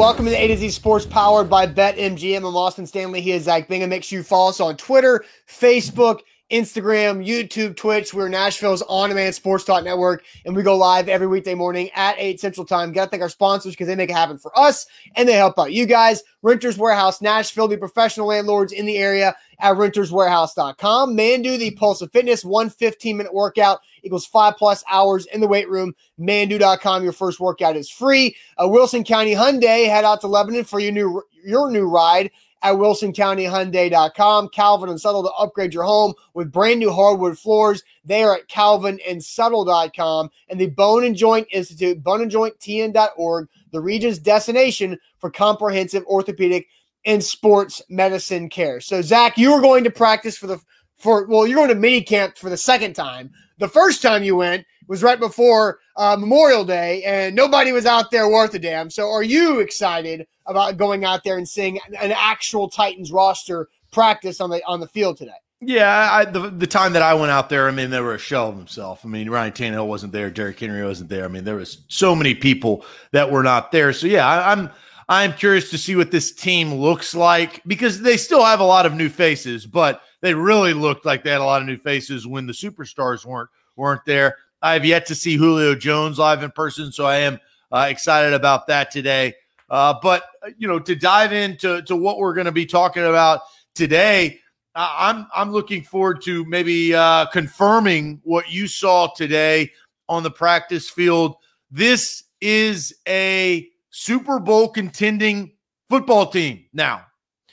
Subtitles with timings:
[0.00, 2.38] welcome to the A to Z Sports powered by BetMGM.
[2.38, 3.20] I'm Austin Stanley.
[3.20, 3.90] He is Zach Bingham.
[3.90, 6.20] Make sure you follow us on Twitter, Facebook,
[6.50, 8.12] Instagram, YouTube, Twitch.
[8.12, 12.40] We're Nashville's on-demand sports talk network, and we go live every weekday morning at 8
[12.40, 12.92] Central Time.
[12.92, 15.58] Got to thank our sponsors because they make it happen for us, and they help
[15.58, 16.22] out you guys.
[16.42, 21.16] Renters Warehouse Nashville, the professional landlords in the area at renterswarehouse.com.
[21.16, 25.68] Mandu, the Pulse of Fitness, one 15-minute workout equals five plus hours in the weight
[25.68, 25.94] room.
[26.18, 28.34] Mandu.com, your first workout is free.
[28.56, 32.30] Uh, Wilson County Hyundai, head out to Lebanon for your new your new ride
[32.62, 34.48] at wilsoncountyhyundai.com.
[34.50, 37.82] Calvin and Subtle to upgrade your home with brand new hardwood floors.
[38.04, 40.30] They are at calvinandsubtle.com.
[40.48, 46.66] And the Bone and Joint Institute, boneandjointtn.org, the region's destination for comprehensive orthopedic
[47.06, 48.80] and sports medicine care.
[48.80, 50.60] So, Zach, you were going to practice for the
[50.96, 53.30] for well, you're going to mini camp for the second time.
[53.58, 58.10] The first time you went was right before uh, Memorial Day, and nobody was out
[58.10, 58.90] there worth a damn.
[58.90, 64.40] So, are you excited about going out there and seeing an actual Titans roster practice
[64.40, 65.30] on the on the field today?
[65.60, 68.18] Yeah, I, the the time that I went out there, I mean, they were a
[68.18, 69.02] shell of themselves.
[69.04, 71.24] I mean, Ryan Tannehill wasn't there, Derrick Henry wasn't there.
[71.24, 73.92] I mean, there was so many people that were not there.
[73.92, 74.70] So yeah, I, I'm
[75.08, 78.86] I'm curious to see what this team looks like because they still have a lot
[78.86, 82.26] of new faces, but they really looked like they had a lot of new faces
[82.26, 84.36] when the superstars weren't weren't there.
[84.62, 87.38] I have yet to see Julio Jones live in person, so I am
[87.72, 89.34] uh, excited about that today.
[89.68, 90.24] Uh, but
[90.58, 93.40] you know, to dive into to what we're going to be talking about
[93.74, 94.40] today,
[94.74, 99.70] I'm I'm looking forward to maybe uh, confirming what you saw today
[100.08, 101.36] on the practice field.
[101.70, 105.52] This is a Super Bowl contending
[105.88, 107.06] football team now.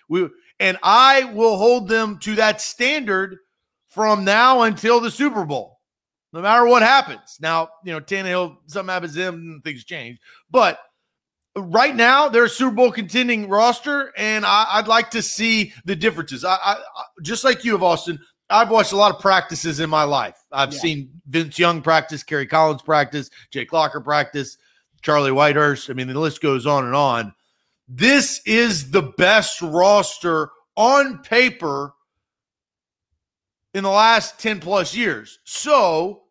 [0.10, 3.38] We and I will hold them to that standard
[3.88, 5.77] from now until the Super Bowl,
[6.38, 7.40] no matter what happens.
[7.42, 10.20] Now, you know, Tannehill, something happens to him, things change.
[10.52, 10.80] But
[11.56, 15.96] right now, they're a Super Bowl contending roster, and I, would like to see the
[15.96, 16.46] differences.
[16.46, 16.78] I, I,
[17.24, 18.20] just like you have, Austin.
[18.52, 20.38] I've watched a lot of practices in my life.
[20.52, 20.80] I've yeah.
[20.80, 24.58] seen Vince Young practice, Kerry Collins practice, Jake Locker practice,
[25.02, 25.90] Charlie Whitehurst.
[25.90, 27.34] I mean, the list goes on and on.
[27.88, 31.96] This is the best roster on paper
[33.74, 35.40] in the last 10 plus years.
[35.44, 36.27] So,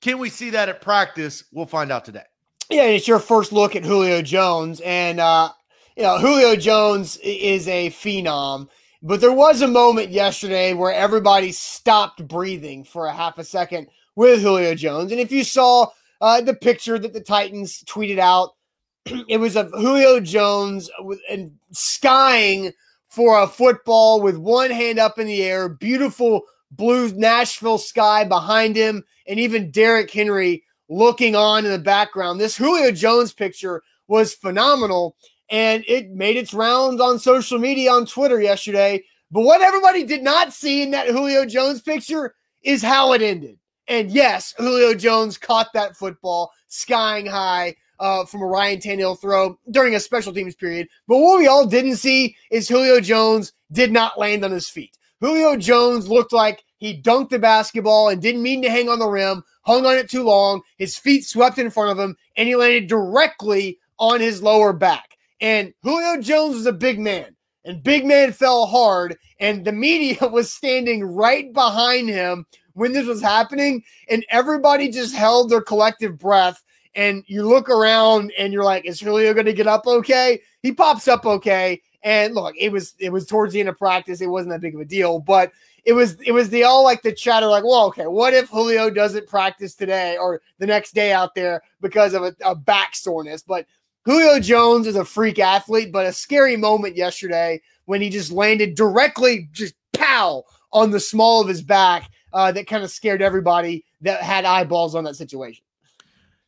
[0.00, 1.44] can we see that at practice?
[1.52, 2.24] We'll find out today.
[2.70, 4.80] Yeah, it's your first look at Julio Jones.
[4.80, 5.50] And, uh,
[5.96, 8.68] you know, Julio Jones is a phenom.
[9.02, 13.88] But there was a moment yesterday where everybody stopped breathing for a half a second
[14.14, 15.10] with Julio Jones.
[15.10, 15.88] And if you saw
[16.20, 18.50] uh, the picture that the Titans tweeted out,
[19.28, 20.90] it was of Julio Jones
[21.30, 22.72] and skying
[23.08, 28.76] for a football with one hand up in the air, beautiful blue Nashville sky behind
[28.76, 32.40] him, and even Derrick Henry looking on in the background.
[32.40, 35.16] This Julio Jones picture was phenomenal,
[35.50, 39.02] and it made its rounds on social media on Twitter yesterday.
[39.30, 43.58] But what everybody did not see in that Julio Jones picture is how it ended.
[43.86, 49.58] And yes, Julio Jones caught that football skying high uh, from a Ryan Tannehill throw
[49.70, 50.88] during a special teams period.
[51.06, 54.96] But what we all didn't see is Julio Jones did not land on his feet.
[55.20, 59.08] Julio Jones looked like he dunked the basketball and didn't mean to hang on the
[59.08, 60.62] rim, hung on it too long.
[60.78, 65.18] His feet swept in front of him, and he landed directly on his lower back.
[65.40, 70.26] And Julio Jones was a big man, and big man fell hard, and the media
[70.28, 76.18] was standing right behind him when this was happening, and everybody just held their collective
[76.18, 76.62] breath
[76.94, 80.40] and you look around and you're like, is Julio going to get up okay?
[80.62, 81.80] He pops up okay.
[82.02, 84.20] And look, it was it was towards the end of practice.
[84.20, 85.52] It wasn't that big of a deal, but
[85.84, 88.90] it was it was the all like the chatter, like, well, okay, what if Julio
[88.90, 93.42] doesn't practice today or the next day out there because of a, a back soreness?
[93.42, 93.66] But
[94.04, 98.74] Julio Jones is a freak athlete, but a scary moment yesterday when he just landed
[98.74, 102.10] directly, just pow on the small of his back.
[102.32, 105.64] Uh, that kind of scared everybody that had eyeballs on that situation.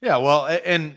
[0.00, 0.94] Yeah, well, and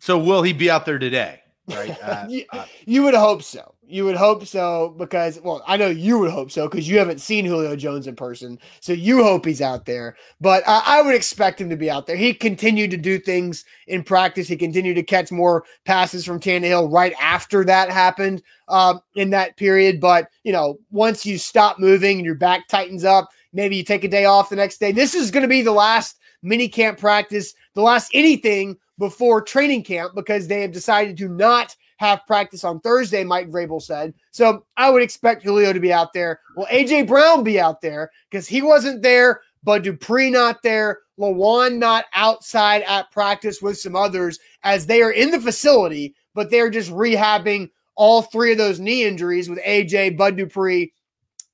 [0.00, 1.42] so will he be out there today?
[1.68, 1.96] Right?
[2.08, 3.74] Uh, you, uh, you, would hope so.
[3.86, 7.20] You would hope so because, well, I know you would hope so because you haven't
[7.20, 10.16] seen Julio Jones in person, so you hope he's out there.
[10.40, 12.16] But uh, I would expect him to be out there.
[12.16, 14.48] He continued to do things in practice.
[14.48, 19.56] He continued to catch more passes from Tannehill right after that happened um, in that
[19.56, 20.00] period.
[20.00, 24.04] But you know, once you stop moving and your back tightens up, maybe you take
[24.04, 24.92] a day off the next day.
[24.92, 29.84] This is going to be the last mini camp practice, the last anything before training
[29.84, 34.14] camp because they have decided to not have practice on Thursday, Mike Vrabel said.
[34.30, 36.40] So I would expect Julio to be out there.
[36.56, 38.10] Will AJ Brown be out there?
[38.30, 43.96] Because he wasn't there, Bud Dupree not there, Lewan not outside at practice with some
[43.96, 48.78] others as they are in the facility, but they're just rehabbing all three of those
[48.78, 50.92] knee injuries with AJ, Bud Dupree,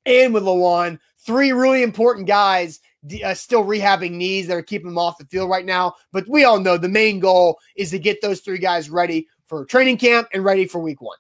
[0.05, 0.99] and with Lewan.
[1.25, 2.81] Three really important guys
[3.25, 5.95] uh, still rehabbing knees that are keeping them off the field right now.
[6.13, 9.65] But we all know the main goal is to get those three guys ready for
[9.65, 11.19] training camp and ready for week one.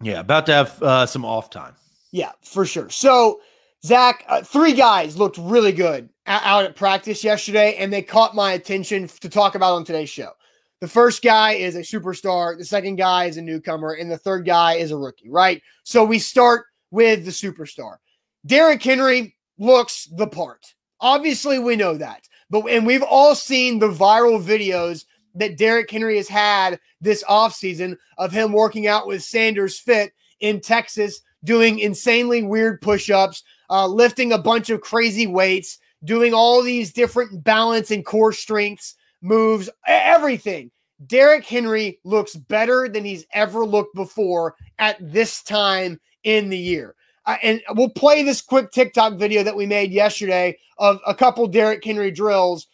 [0.00, 1.74] Yeah, about to have uh, some off time.
[2.10, 2.90] Yeah, for sure.
[2.90, 3.40] So,
[3.84, 8.52] Zach, uh, three guys looked really good out at practice yesterday, and they caught my
[8.52, 10.32] attention to talk about on today's show.
[10.80, 14.44] The first guy is a superstar, the second guy is a newcomer, and the third
[14.44, 15.62] guy is a rookie, right?
[15.84, 17.98] So we start with the superstar.
[18.44, 20.74] Derrick Henry looks the part.
[21.02, 22.28] Obviously, we know that.
[22.48, 25.04] But and we've all seen the viral videos
[25.34, 30.60] that Derrick Henry has had this offseason of him working out with Sanders Fit in
[30.60, 36.92] Texas, doing insanely weird push-ups, uh, lifting a bunch of crazy weights, doing all these
[36.92, 40.70] different balance and core strengths moves, everything.
[41.06, 46.94] Derrick Henry looks better than he's ever looked before at this time in the year.
[47.26, 51.84] And we'll play this quick TikTok video that we made yesterday of a couple Derrick
[51.84, 52.66] Henry drills.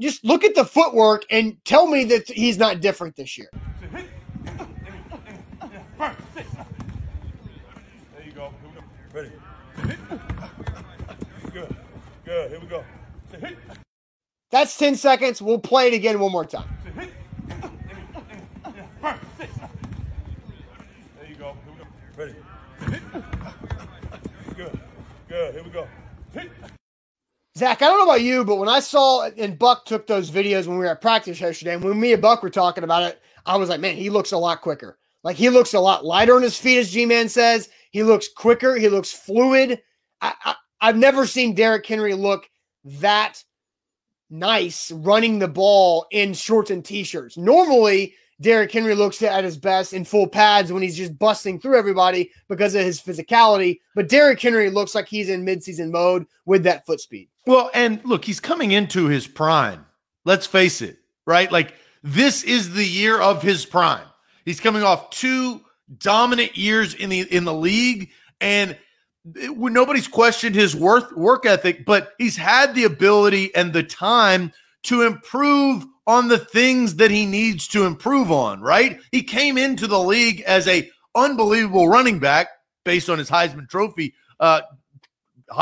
[0.00, 3.50] Just look at the footwork and tell me that he's not different this year.
[3.88, 4.04] There
[8.24, 8.52] you go.
[9.12, 9.30] Ready.
[11.52, 11.76] Good.
[12.24, 12.50] Good.
[12.50, 12.84] Here we go.
[14.50, 15.40] That's 10 seconds.
[15.40, 16.68] We'll play it again one more time.
[16.96, 17.08] There
[21.28, 21.56] you go.
[22.16, 22.34] Ready.
[25.32, 25.54] Good.
[25.54, 25.88] Here we go.
[27.56, 30.66] Zach, I don't know about you, but when I saw and Buck took those videos
[30.66, 33.18] when we were at practice yesterday, and when me and Buck were talking about it,
[33.46, 34.98] I was like, man, he looks a lot quicker.
[35.24, 37.70] Like he looks a lot lighter on his feet, as G Man says.
[37.92, 38.76] He looks quicker.
[38.76, 39.80] He looks fluid.
[40.20, 42.46] I, I, I've never seen Derrick Henry look
[42.84, 43.42] that
[44.28, 47.38] nice running the ball in shorts and t-shirts.
[47.38, 51.78] Normally, Derrick Henry looks at his best in full pads when he's just busting through
[51.78, 53.80] everybody because of his physicality.
[53.94, 57.28] But Derrick Henry looks like he's in midseason mode with that foot speed.
[57.46, 59.86] Well, and look, he's coming into his prime.
[60.24, 61.50] Let's face it, right?
[61.50, 64.06] Like this is the year of his prime.
[64.44, 65.60] He's coming off two
[65.98, 68.10] dominant years in the in the league,
[68.40, 68.76] and
[69.36, 74.52] it, nobody's questioned his worth work ethic, but he's had the ability and the time
[74.84, 79.00] to improve on the things that he needs to improve on, right?
[79.12, 82.48] He came into the league as a unbelievable running back
[82.84, 84.62] based on his Heisman trophy, uh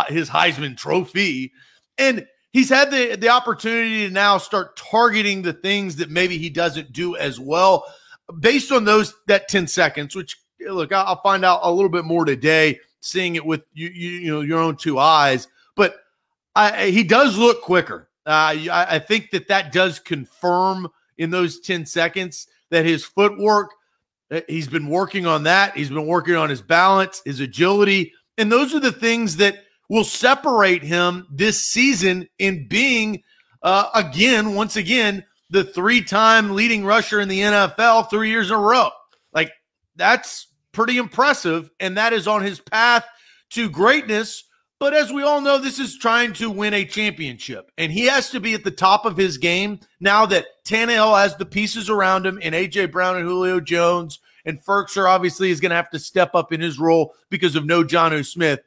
[0.09, 1.53] his Heisman trophy.
[1.99, 6.51] And he's had the the opportunity to now start targeting the things that maybe he
[6.51, 7.85] doesn't do as well
[8.39, 12.25] based on those that 10 seconds, which look, I'll find out a little bit more
[12.25, 15.49] today seeing it with you, you, you know, your own two eyes.
[15.75, 15.97] But
[16.55, 18.10] I, he does look quicker.
[18.31, 20.87] Uh, I, I think that that does confirm
[21.19, 23.73] in those 10 seconds that his footwork,
[24.31, 25.77] uh, he's been working on that.
[25.77, 28.13] He's been working on his balance, his agility.
[28.39, 33.21] And those are the things that will separate him this season in being,
[33.65, 38.57] uh, again, once again, the three time leading rusher in the NFL three years in
[38.57, 38.91] a row.
[39.33, 39.51] Like,
[39.97, 43.05] that's pretty impressive, and that is on his path
[43.51, 44.45] to greatness.
[44.81, 48.31] But as we all know, this is trying to win a championship, and he has
[48.31, 52.25] to be at the top of his game now that Tannehill has the pieces around
[52.25, 55.99] him, and AJ Brown and Julio Jones and Firkser obviously is going to have to
[55.99, 58.61] step up in his role because of no Jonnu Smith.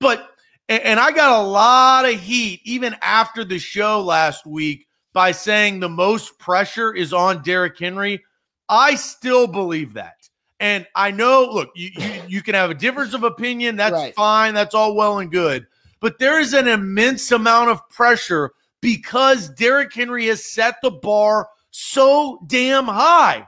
[0.00, 0.28] But
[0.68, 5.78] and I got a lot of heat even after the show last week by saying
[5.78, 8.24] the most pressure is on Derrick Henry.
[8.68, 10.29] I still believe that.
[10.60, 13.76] And I know, look, you, you, you can have a difference of opinion.
[13.76, 14.14] That's right.
[14.14, 14.54] fine.
[14.54, 15.66] That's all well and good.
[16.00, 18.52] But there is an immense amount of pressure
[18.82, 23.46] because Derrick Henry has set the bar so damn high.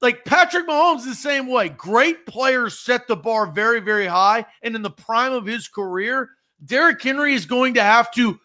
[0.00, 1.70] Like Patrick Mahomes the same way.
[1.70, 4.46] Great players set the bar very, very high.
[4.62, 6.30] And in the prime of his career,
[6.64, 8.38] Derrick Henry is going to have to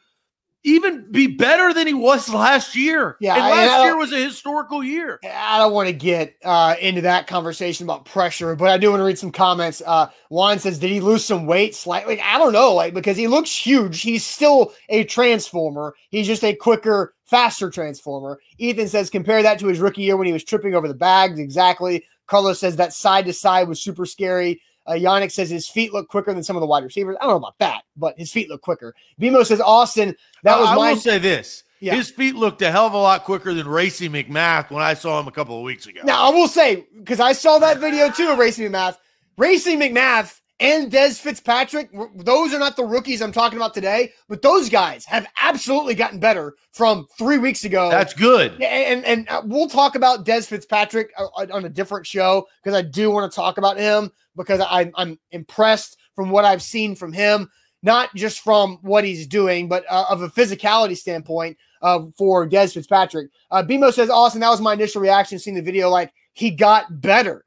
[0.63, 3.17] even be better than he was last year.
[3.19, 5.19] Yeah, and last year was a historical year.
[5.23, 9.01] I don't want to get uh, into that conversation about pressure, but I do want
[9.01, 9.81] to read some comments.
[9.85, 12.19] Uh, Juan says, "Did he lose some weight slightly?
[12.21, 14.01] I don't know, like because he looks huge.
[14.01, 15.95] He's still a transformer.
[16.09, 20.27] He's just a quicker, faster transformer." Ethan says, "Compare that to his rookie year when
[20.27, 22.05] he was tripping over the bags." Exactly.
[22.27, 24.61] Carlos says that side to side was super scary.
[24.85, 27.15] Uh, Yannick says his feet look quicker than some of the wide receivers.
[27.21, 28.93] I don't know about that, but his feet look quicker.
[29.19, 30.15] Bimo says Austin.
[30.43, 30.91] That was I my.
[30.91, 31.63] will say this.
[31.79, 31.95] Yeah.
[31.95, 35.19] His feet looked a hell of a lot quicker than Racey McMath when I saw
[35.19, 35.99] him a couple of weeks ago.
[36.03, 38.97] Now I will say because I saw that video too of Racey McMath.
[39.37, 44.41] Racey McMath and Dez Fitzpatrick, those are not the rookies I'm talking about today, but
[44.41, 47.89] those guys have absolutely gotten better from three weeks ago.
[47.89, 48.53] That's good.
[48.53, 52.77] And and, and uh, we'll talk about Dez Fitzpatrick uh, on a different show because
[52.77, 56.95] I do want to talk about him because I'm I'm impressed from what I've seen
[56.95, 57.49] from him,
[57.81, 62.73] not just from what he's doing, but uh, of a physicality standpoint uh, for Dez
[62.73, 63.31] Fitzpatrick.
[63.49, 65.89] Uh, Bimo says, Austin, that was my initial reaction seeing the video.
[65.89, 67.43] Like he got better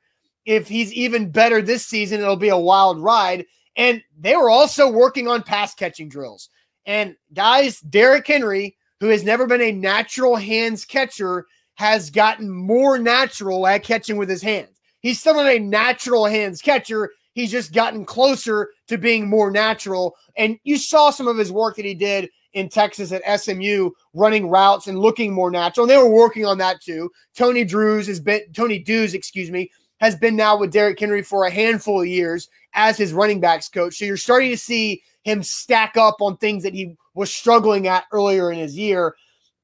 [0.47, 3.45] if he's even better this season, it'll be a wild ride.
[3.77, 6.49] And they were also working on pass catching drills.
[6.87, 12.99] And guys, Derrick Henry, who has never been a natural hands catcher, has gotten more
[12.99, 14.81] natural at catching with his hands.
[15.01, 17.11] He's still not a natural hands catcher.
[17.35, 20.17] He's just gotten closer to being more natural.
[20.37, 24.49] And you saw some of his work that he did in Texas at SMU, running
[24.49, 25.85] routes and looking more natural.
[25.85, 27.11] And they were working on that too.
[27.37, 31.45] Tony Drews has been Tony Dews, excuse me, has been now with Derrick Henry for
[31.45, 33.97] a handful of years as his running backs coach.
[33.97, 38.05] So you're starting to see him stack up on things that he was struggling at
[38.13, 39.17] earlier in his year.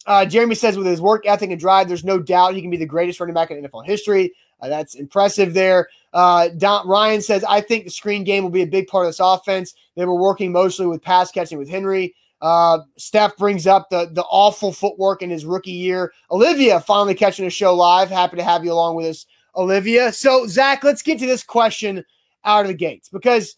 [0.07, 2.77] Uh, Jeremy says with his work ethic and drive, there's no doubt he can be
[2.77, 4.33] the greatest running back in NFL history.
[4.61, 5.89] Uh, that's impressive there.
[6.13, 9.11] Uh, Don, Ryan says, I think the screen game will be a big part of
[9.11, 9.75] this offense.
[9.97, 12.15] They were working mostly with pass catching with Henry.
[12.41, 16.13] Uh, Steph brings up the the awful footwork in his rookie year.
[16.29, 18.11] Olivia finally catching a show live.
[18.11, 20.13] Happy to have you along with us Olivia.
[20.13, 22.05] So, Zach, let's get to this question
[22.45, 23.57] out of the gates because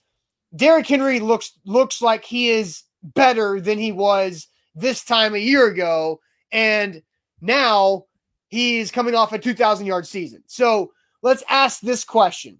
[0.56, 5.66] Derrick Henry looks looks like he is better than he was this time a year
[5.66, 6.20] ago,
[6.52, 7.02] and
[7.40, 8.04] now
[8.48, 10.42] he's coming off a 2,000 yard season.
[10.46, 12.58] So let's ask this question.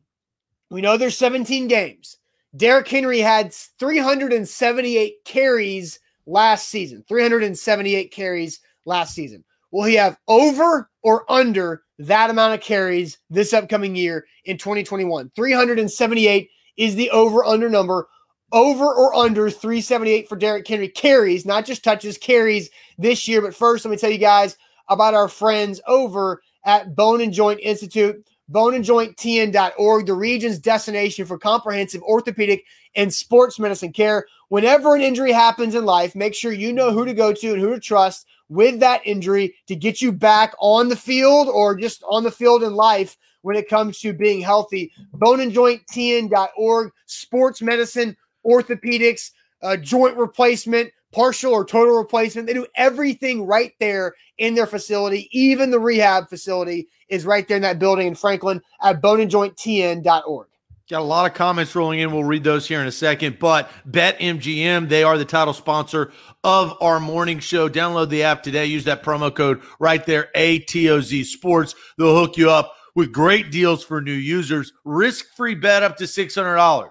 [0.70, 2.18] We know there's 17 games.
[2.56, 7.04] Derrick Henry had 378 carries last season.
[7.08, 9.44] 378 carries last season.
[9.70, 15.30] Will he have over or under that amount of carries this upcoming year in 2021.
[15.36, 18.08] 378 is the over under number.
[18.52, 23.42] Over or under 378 for Derrick Henry carries, not just touches, carries this year.
[23.42, 24.56] But first, let me tell you guys
[24.88, 32.02] about our friends over at Bone and Joint Institute, boneandjointtn.org, the region's destination for comprehensive
[32.02, 34.24] orthopedic and sports medicine care.
[34.48, 37.60] Whenever an injury happens in life, make sure you know who to go to and
[37.60, 42.02] who to trust with that injury to get you back on the field or just
[42.08, 44.92] on the field in life when it comes to being healthy.
[45.16, 49.32] Boneandjointtn.org, sports medicine, orthopedics,
[49.62, 52.46] uh, joint replacement, partial or total replacement.
[52.46, 55.28] They do everything right there in their facility.
[55.32, 60.48] Even the rehab facility is right there in that building in Franklin at boneandjointtn.org.
[60.90, 62.12] Got a lot of comments rolling in.
[62.12, 63.38] We'll read those here in a second.
[63.38, 66.12] But BetMGM, they are the title sponsor
[66.42, 67.70] of our morning show.
[67.70, 68.66] Download the app today.
[68.66, 71.74] Use that promo code right there, ATOZ Sports.
[71.96, 74.74] They'll hook you up with great deals for new users.
[74.84, 76.90] Risk free bet up to $600.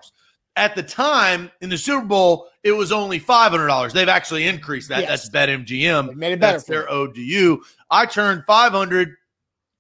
[0.56, 3.92] At the time in the Super Bowl, it was only $500.
[3.92, 5.02] They've actually increased that.
[5.02, 5.30] Yes.
[5.30, 6.08] That's BetMGM.
[6.08, 6.54] They made it better.
[6.54, 7.64] That's their ode to you.
[7.92, 9.16] I turned 500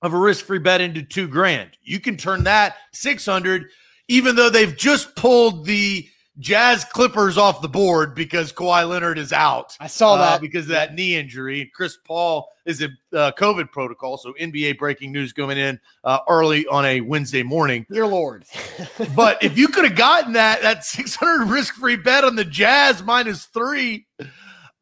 [0.03, 1.71] of a risk free bet into two grand.
[1.81, 3.69] You can turn that 600
[4.07, 6.07] even though they've just pulled the
[6.39, 9.77] Jazz Clippers off the board because Kawhi Leonard is out.
[9.79, 11.71] I saw uh, that uh, because of that knee injury.
[11.75, 14.17] Chris Paul is in uh, COVID protocol.
[14.17, 17.85] So NBA breaking news coming in uh, early on a Wednesday morning.
[17.91, 18.45] Dear lord.
[19.15, 23.03] but if you could have gotten that that 600 risk free bet on the Jazz
[23.03, 24.07] minus three.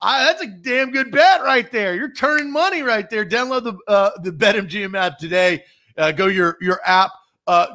[0.04, 1.96] I, that's a damn good bet right there.
[1.96, 3.24] You're turning money right there.
[3.24, 5.64] Download the uh, the BetMGM app today.
[5.98, 7.12] Uh, go your your app.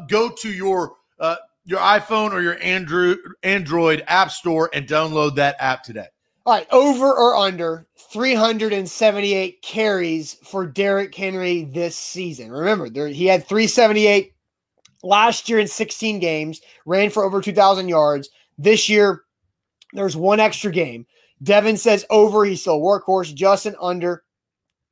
[0.08, 5.56] go to your uh, your iPhone or your Android Android app store and download that
[5.58, 6.06] app today.
[6.44, 12.52] All right, over or under 378 carries for Derrick Henry this season.
[12.52, 14.32] Remember, there, he had 378
[15.02, 18.28] last year in 16 games, ran for over 2,000 yards.
[18.58, 19.22] This year,
[19.92, 21.06] there's one extra game.
[21.42, 22.44] Devin says over.
[22.44, 23.34] He's still workhorse.
[23.34, 24.22] Justin under.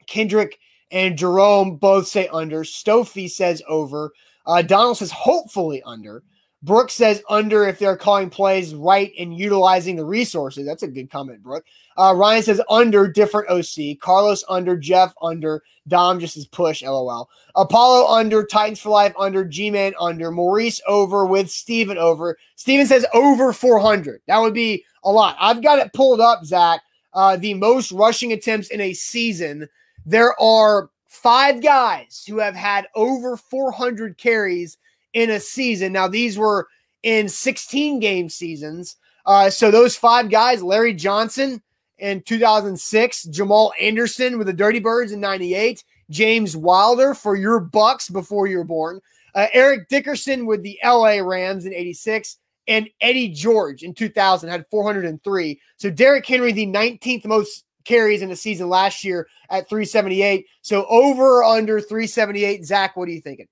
[0.07, 0.59] Kendrick
[0.91, 2.65] and Jerome both say under.
[2.65, 4.13] Stofy says over.
[4.47, 6.23] Uh, Donald says hopefully under.
[6.65, 10.65] Brooks says under if they're calling plays right and utilizing the resources.
[10.65, 11.67] That's a good comment, Brooke.
[11.99, 13.99] Uh, Ryan says under different OC.
[14.01, 14.75] Carlos under.
[14.75, 15.63] Jeff under.
[15.89, 16.83] Dom just says push.
[16.83, 17.29] LOL.
[17.55, 18.47] Apollo under.
[18.47, 19.45] Titans for life under.
[19.45, 20.31] G Man under.
[20.31, 22.39] Maurice over with Steven over.
[22.57, 24.23] Steven says over 400.
[24.27, 25.37] That would be a lot.
[25.39, 26.81] I've got it pulled up, Zach.
[27.13, 29.69] Uh, the most rushing attempts in a season.
[30.07, 34.77] There are five guys who have had over 400 carries
[35.13, 35.93] in a season.
[35.93, 36.69] Now, these were
[37.03, 38.97] in 16 game seasons.
[39.25, 41.63] Uh, so those five guys, Larry Johnson
[41.99, 48.11] in 2006, Jamal Anderson with the Dirty Birds in 98, James Wilder for your Bucks
[48.11, 49.01] before you were born,
[49.35, 54.67] uh, Eric Dickerson with the LA Rams in 86, and Eddie George in 2000 had
[54.71, 55.61] 403.
[55.77, 60.47] So Derrick Henry, the 19th most carries in the season last year at 378.
[60.63, 62.65] So over or under 378.
[62.65, 63.49] Zach, what are you thinking?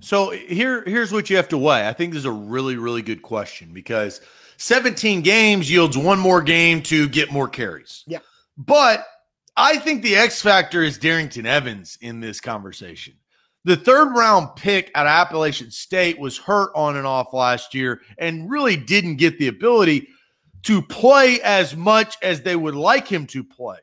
[0.00, 1.88] So here, here's what you have to weigh.
[1.88, 4.20] I think this is a really, really good question because
[4.58, 8.04] 17 games yields one more game to get more carries.
[8.06, 8.20] Yeah.
[8.56, 9.06] But
[9.56, 13.14] I think the X factor is Darrynton Evans in this conversation.
[13.64, 18.48] The third round pick at Appalachian State was hurt on and off last year and
[18.48, 20.08] really didn't get the ability
[20.64, 23.78] to play as much as they would like him to play.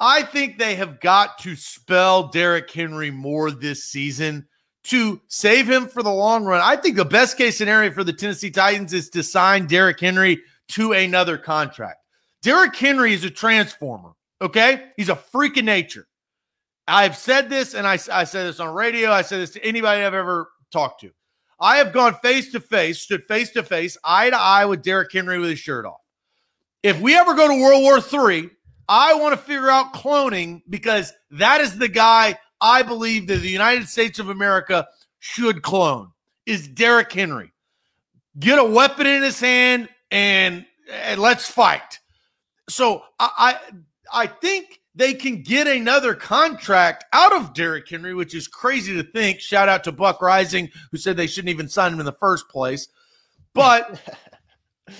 [0.00, 4.48] I think they have got to spell Derrick Henry more this season
[4.84, 6.60] to save him for the long run.
[6.60, 10.42] I think the best case scenario for the Tennessee Titans is to sign Derrick Henry
[10.70, 12.00] to another contract.
[12.42, 14.88] Derrick Henry is a transformer, okay?
[14.96, 16.08] He's a freak of nature.
[16.88, 19.12] I've said this, and I, I said this on radio.
[19.12, 21.12] I said this to anybody I've ever talked to.
[21.62, 25.12] I have gone face to face, stood face to face, eye to eye with Derrick
[25.12, 26.00] Henry with his shirt off.
[26.82, 28.50] If we ever go to World War III,
[28.88, 33.48] I want to figure out cloning because that is the guy I believe that the
[33.48, 34.88] United States of America
[35.20, 36.10] should clone
[36.46, 37.52] is Derrick Henry.
[38.40, 42.00] Get a weapon in his hand and, and let's fight.
[42.68, 43.56] So I,
[44.12, 48.94] I I think they can get another contract out of Derrick Henry, which is crazy
[48.94, 49.40] to think.
[49.40, 52.48] Shout out to Buck Rising, who said they shouldn't even sign him in the first
[52.48, 52.88] place.
[53.54, 54.00] But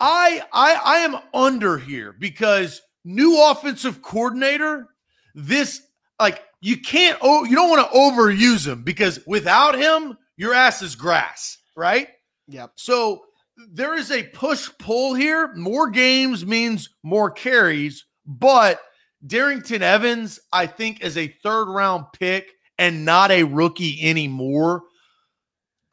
[0.00, 4.88] I, I I am under here because new offensive coordinator.
[5.34, 5.82] This
[6.20, 10.82] like you can't oh you don't want to overuse him because without him your ass
[10.82, 12.08] is grass, right?
[12.48, 12.72] Yep.
[12.74, 13.22] So
[13.56, 15.54] there is a push pull here.
[15.54, 18.80] More games means more carries, but
[19.26, 24.82] Darrynton Evans, I think, is a third round pick and not a rookie anymore.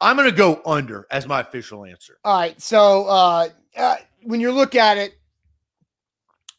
[0.00, 2.18] I'm going to go under as my official answer.
[2.24, 2.60] All right.
[2.60, 5.14] So uh, uh, when you look at it,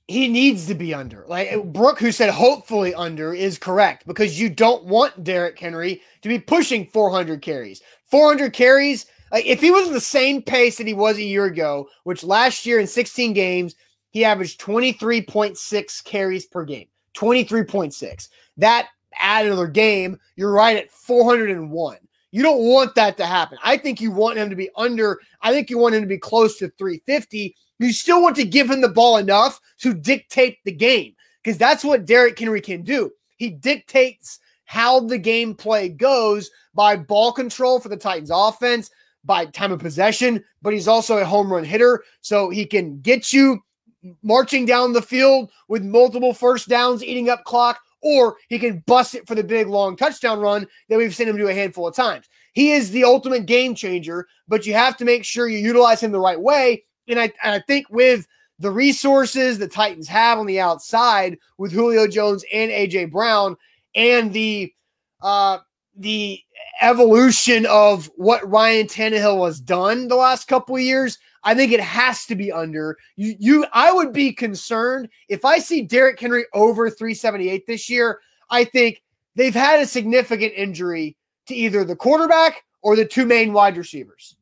[0.07, 1.25] he needs to be under.
[1.27, 6.29] Like Brooke, who said hopefully under, is correct because you don't want Derrick Henry to
[6.29, 7.81] be pushing 400 carries.
[8.05, 11.87] 400 carries, like if he was the same pace that he was a year ago,
[12.03, 13.75] which last year in 16 games,
[14.11, 16.87] he averaged 23.6 carries per game.
[17.15, 18.29] 23.6.
[18.57, 18.87] That
[19.19, 21.97] add another game, you're right at 401.
[22.31, 23.57] You don't want that to happen.
[23.63, 26.17] I think you want him to be under, I think you want him to be
[26.17, 27.55] close to 350.
[27.79, 31.83] You still want to give him the ball enough to dictate the game because that's
[31.83, 33.11] what Derrick Henry can do.
[33.37, 38.89] He dictates how the gameplay goes by ball control for the Titans offense,
[39.23, 42.03] by time of possession, but he's also a home run hitter.
[42.21, 43.61] So he can get you
[44.23, 49.15] marching down the field with multiple first downs, eating up clock, or he can bust
[49.15, 51.95] it for the big long touchdown run that we've seen him do a handful of
[51.95, 52.27] times.
[52.53, 56.11] He is the ultimate game changer, but you have to make sure you utilize him
[56.11, 56.83] the right way.
[57.07, 58.27] And I, and I think with
[58.59, 63.57] the resources the Titans have on the outside with Julio Jones and AJ Brown
[63.95, 64.71] and the
[65.21, 65.57] uh
[65.97, 66.39] the
[66.81, 71.79] evolution of what Ryan Tannehill has done the last couple of years, I think it
[71.79, 72.97] has to be under.
[73.15, 78.19] You, you, I would be concerned if I see Derrick Henry over 378 this year.
[78.49, 79.01] I think
[79.35, 84.35] they've had a significant injury to either the quarterback or the two main wide receivers.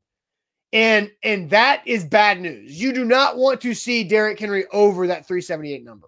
[0.71, 2.79] And and that is bad news.
[2.79, 6.07] You do not want to see Derrick Henry over that 378 number.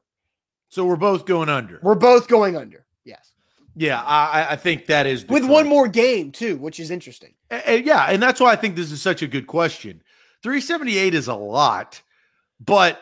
[0.70, 1.80] So we're both going under.
[1.82, 2.86] We're both going under.
[3.04, 3.32] Yes.
[3.76, 7.34] Yeah, I, I think that is with one more game too, which is interesting.
[7.50, 10.02] And, yeah, and that's why I think this is such a good question
[10.44, 12.02] 378 is a lot,
[12.60, 13.02] but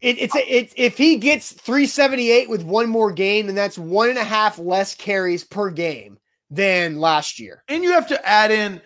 [0.00, 4.18] it, it's it's if he gets 378 with one more game, then that's one and
[4.18, 6.18] a half less carries per game
[6.50, 7.62] than last year.
[7.68, 8.80] And you have to add in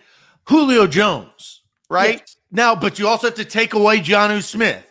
[0.45, 2.19] Julio Jones, right?
[2.19, 2.37] Yes.
[2.51, 4.85] Now, but you also have to take away Jonnu Smith.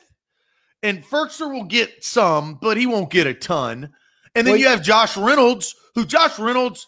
[0.82, 3.90] And Firkser will get some, but he won't get a ton.
[4.34, 6.86] And then well, you have Josh Reynolds, who Josh Reynolds,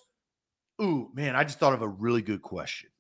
[0.83, 2.91] ooh, man, I just thought of a really good question.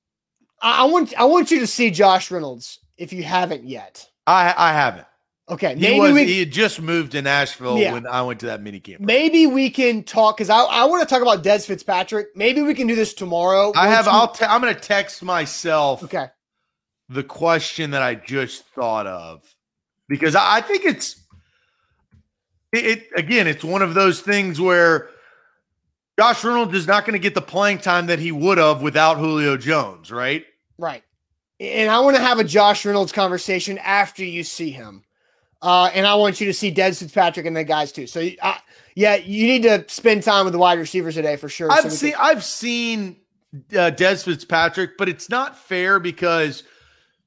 [0.62, 4.09] I want I want you to see Josh Reynolds if you haven't yet.
[4.26, 5.06] I I haven't.
[5.48, 7.92] Okay, maybe he, was, we, he had just moved to Nashville yeah.
[7.92, 9.00] when I went to that mini camp.
[9.00, 12.28] Maybe we can talk because I, I want to talk about Dez Fitzpatrick.
[12.35, 13.72] Maybe we can do this tomorrow.
[13.76, 14.06] I have.
[14.06, 14.32] You, I'll.
[14.32, 16.02] Te- I'm going to text myself.
[16.02, 16.26] Okay.
[17.09, 19.44] The question that I just thought of
[20.09, 21.22] because I, I think it's
[22.72, 23.46] it, it again.
[23.46, 25.11] It's one of those things where
[26.18, 29.18] Josh Reynolds is not going to get the playing time that he would have without
[29.18, 30.44] Julio Jones, right?
[30.78, 31.04] Right.
[31.59, 35.05] And I want to have a Josh Reynolds conversation after you see him.
[35.62, 38.07] Uh, and I want you to see Dez Fitzpatrick and the guys too.
[38.07, 38.57] So, uh,
[38.95, 41.71] yeah, you need to spend time with the wide receivers today for sure.
[41.73, 43.16] I've so seen, can- I've seen
[43.73, 46.62] uh, Dez Fitzpatrick, but it's not fair because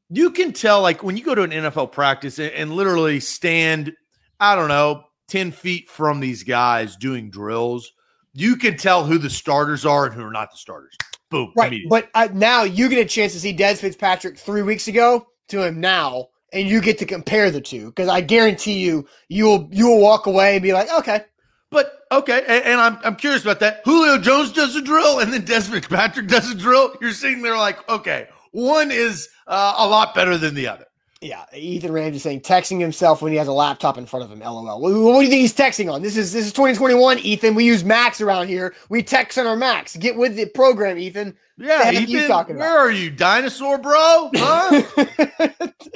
[0.10, 3.94] you can tell like when you go to an NFL practice and, and literally stand,
[4.40, 7.92] I don't know, 10 feet from these guys doing drills,
[8.34, 10.96] you can tell who the starters are and who are not the starters.
[11.30, 11.54] Boom.
[11.56, 11.82] Right.
[11.88, 15.64] But uh, now you get a chance to see Dez Fitzpatrick three weeks ago to
[15.64, 19.70] him now, and you get to compare the two because I guarantee you, you will
[19.72, 21.22] you will walk away and be like, okay.
[21.72, 23.82] But okay, and, and, I'm I'm curious about that.
[23.86, 26.96] Julio Jones does a drill, and then Dez Fitzpatrick does a drill.
[27.00, 30.86] You're sitting there like, okay, one is uh, a lot better than the other.
[31.22, 34.32] Yeah, Ethan Ramsey is saying texting himself when he has a laptop in front of
[34.32, 34.40] him.
[34.40, 34.80] LOL.
[34.80, 36.02] What, what do you think he's texting on?
[36.02, 37.56] This is this is 2021, Ethan.
[37.56, 38.74] We use Macs around here.
[38.88, 39.98] We text on our Macs.
[39.98, 41.36] Get with the program, Ethan.
[41.58, 42.64] Yeah, Ethan, you talking about?
[42.64, 44.32] Where are you, dinosaur, bro?
[44.34, 44.84] Huh?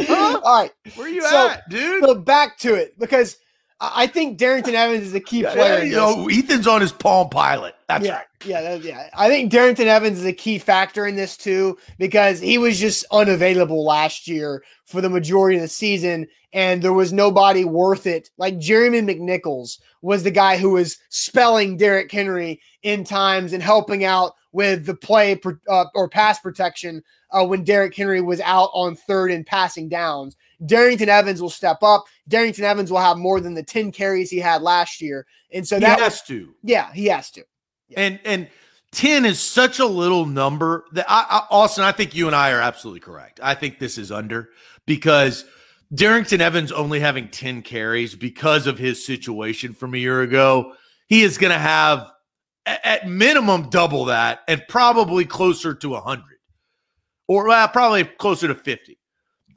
[0.02, 0.42] huh?
[0.44, 2.04] All right, where are you so, at, dude?
[2.04, 3.38] So back to it because
[3.80, 5.80] I think Darrynton Evans is a key player.
[5.80, 7.76] Yeah, you know, Ethan's on his Palm Pilot.
[7.88, 8.26] That's yeah, right.
[8.46, 9.10] Yeah, yeah.
[9.14, 13.06] I think Darrynton Evans is a key factor in this too because he was just
[13.12, 18.30] unavailable last year for the majority of the season, and there was nobody worth it.
[18.38, 24.04] Like Jeremy McNichols was the guy who was spelling Derrick Henry in times and helping
[24.04, 28.96] out with the play uh, or pass protection uh, when Derrick Henry was out on
[28.96, 30.36] third and passing downs.
[30.62, 32.06] Darrynton Evans will step up.
[32.30, 35.26] Darrynton Evans will have more than the 10 carries he had last year.
[35.52, 36.54] And so that he has to.
[36.64, 37.44] Yeah, he has to.
[37.94, 38.02] Yeah.
[38.02, 38.48] And and
[38.94, 42.52] 10 is such a little number that I, I, Austin, I think you and I
[42.52, 43.40] are absolutely correct.
[43.42, 44.50] I think this is under
[44.86, 45.46] because
[45.94, 50.74] Darrynton Evans only having 10 carries because of his situation from a year ago.
[51.08, 52.12] He is going to have
[52.66, 56.24] at minimum double that and probably closer to 100
[57.28, 58.98] or uh, probably closer to 50.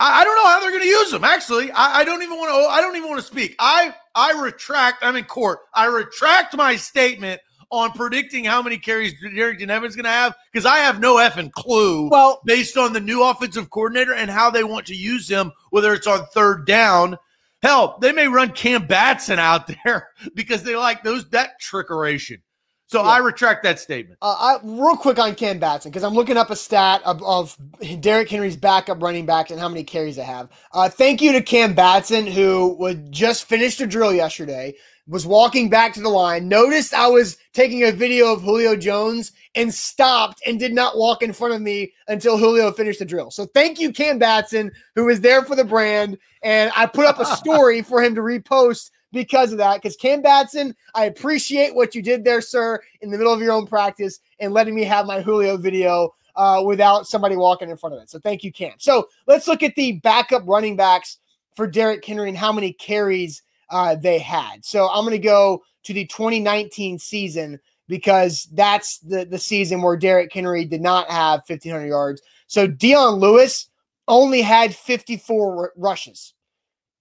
[0.01, 1.25] I, I don't know how they're going to use them.
[1.25, 2.69] Actually, I, I don't even want to.
[2.69, 3.55] I don't even want to speak.
[3.59, 5.05] I I retract.
[5.05, 5.61] I'm in court.
[5.75, 10.67] I retract my statement on predicting how many carries Darrynton Evans going to have because
[10.67, 12.09] I have no effing clue.
[12.09, 15.93] Well, based on the new offensive coordinator and how they want to use him, whether
[15.93, 17.19] it's on third down.
[17.63, 22.41] Hell, they may run Cam Batson out there because they like those that trickeration.
[22.89, 23.09] So yeah.
[23.09, 24.19] I retract that statement.
[24.23, 27.57] Uh, I, real quick on Cam Batson because I'm looking up a stat of, of
[28.01, 30.49] Derrick Henry's backup running backs and how many carries they have.
[30.73, 34.73] Uh, thank you to Cam Batson who would just finished a drill yesterday,
[35.09, 39.33] was walking back to the line, noticed I was taking a video of Julio Jones
[39.55, 43.31] and stopped and did not walk in front of me until Julio finished the drill.
[43.31, 46.19] So thank you, Cam Batson, who was there for the brand.
[46.43, 49.81] And I put up a story for him to repost because of that.
[49.81, 53.53] Because Cam Batson, I appreciate what you did there, sir, in the middle of your
[53.53, 57.95] own practice and letting me have my Julio video uh, without somebody walking in front
[57.95, 58.11] of it.
[58.11, 58.75] So thank you, Cam.
[58.79, 61.19] So let's look at the backup running backs
[61.55, 64.65] for Derrick Henry and how many carries uh, they had.
[64.65, 69.97] So I'm going to go to the 2019 season because that's the, the season where
[69.97, 72.23] Derrick Henry did not have 1,500 yards.
[72.47, 73.69] So Dion Lewis
[74.09, 76.35] only had 54 r- rushes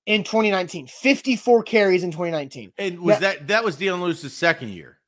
[0.06, 0.88] in 2019.
[0.88, 2.74] 54 carries in 2019.
[2.78, 5.00] And was that that, that was Dion Lewis's second year?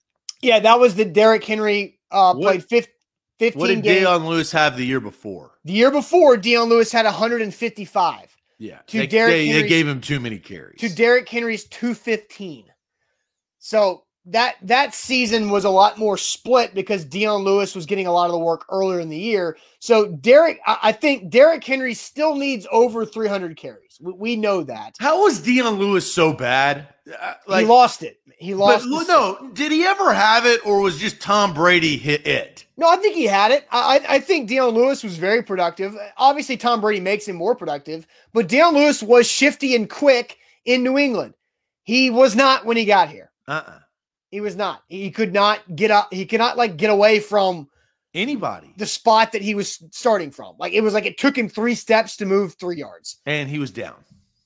[0.41, 2.93] Yeah, that was the Derrick Henry uh, played 15.
[3.39, 3.99] 15 what did games.
[3.99, 5.51] Dion Lewis have the year before?
[5.63, 8.36] The year before, Dion Lewis had 155.
[8.59, 10.79] Yeah, to they, Derrick they, they gave him too many carries.
[10.79, 12.65] To Derrick Henry's 215.
[13.59, 18.11] So that that season was a lot more split because Dion Lewis was getting a
[18.11, 19.57] lot of the work earlier in the year.
[19.79, 23.97] So Derrick, I, I think Derrick Henry still needs over 300 carries.
[24.01, 24.95] We, we know that.
[24.99, 26.87] How was Dion Lewis so bad?
[27.07, 28.17] Uh, like, he lost it.
[28.39, 28.87] He lost.
[28.87, 32.67] But, no, did he ever have it, or was just Tom Brady hit it?
[32.77, 33.65] No, I think he had it.
[33.71, 35.97] I, I think Dion Lewis was very productive.
[36.17, 40.83] Obviously, Tom Brady makes him more productive, but Dion Lewis was shifty and quick in
[40.83, 41.33] New England.
[41.81, 43.31] He was not when he got here.
[43.47, 43.79] Uh-uh.
[44.29, 44.83] He was not.
[44.87, 46.13] He could not get up.
[46.13, 47.67] He could not like get away from
[48.13, 50.55] anybody the spot that he was starting from.
[50.59, 53.57] Like it was like it took him three steps to move three yards, and he
[53.57, 53.95] was down.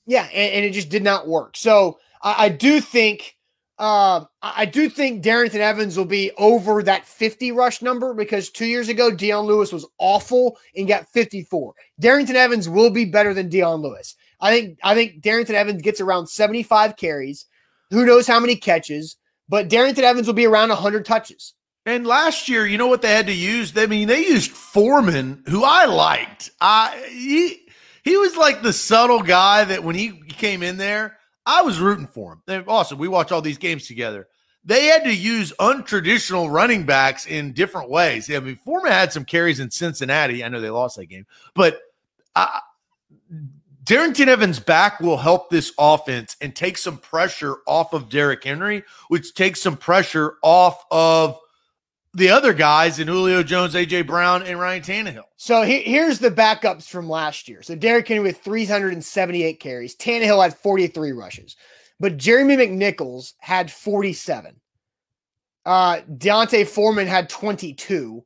[0.06, 1.58] Yeah, and, and it just did not work.
[1.58, 3.36] So I, I do think.
[3.82, 8.66] Uh, I do think Darrynton Evans will be over that 50 rush number because two
[8.66, 11.74] years ago, Dion Lewis was awful and got 54.
[12.00, 14.14] Darrynton Evans will be better than Dion Lewis.
[14.40, 17.46] I think I think Darrynton Evans gets around 75 carries.
[17.90, 19.16] Who knows how many catches?
[19.52, 21.52] but Darrynton Evans will be around 100 touches.
[21.84, 23.76] And last year, you know what they had to use?
[23.76, 26.50] I mean, they used Foreman, who I liked.
[26.58, 27.66] I he
[28.02, 32.06] he was like the subtle guy that when he came in there, I was rooting
[32.06, 32.42] for him.
[32.46, 34.28] And also, we watch all these games together.
[34.64, 38.30] They had to use untraditional running backs in different ways.
[38.30, 40.44] I mean, Foreman had some carries in Cincinnati.
[40.44, 41.80] I know they lost that game, but
[42.36, 42.60] uh, I,
[43.84, 48.84] Darrynton Evans back will help this offense and take some pressure off of Derrick Henry,
[49.08, 51.36] which takes some pressure off of
[52.14, 55.24] the other guys in Julio Jones, AJ Brown, and Ryan Tannehill.
[55.36, 57.62] So he, here's the backups from last year.
[57.62, 59.96] So Derrick Henry with 378 carries.
[59.96, 61.56] Tannehill had 43 rushes,
[61.98, 64.60] but Jeremy McNichols had 47.
[65.64, 68.24] Uh, D'Onta Foreman had 22,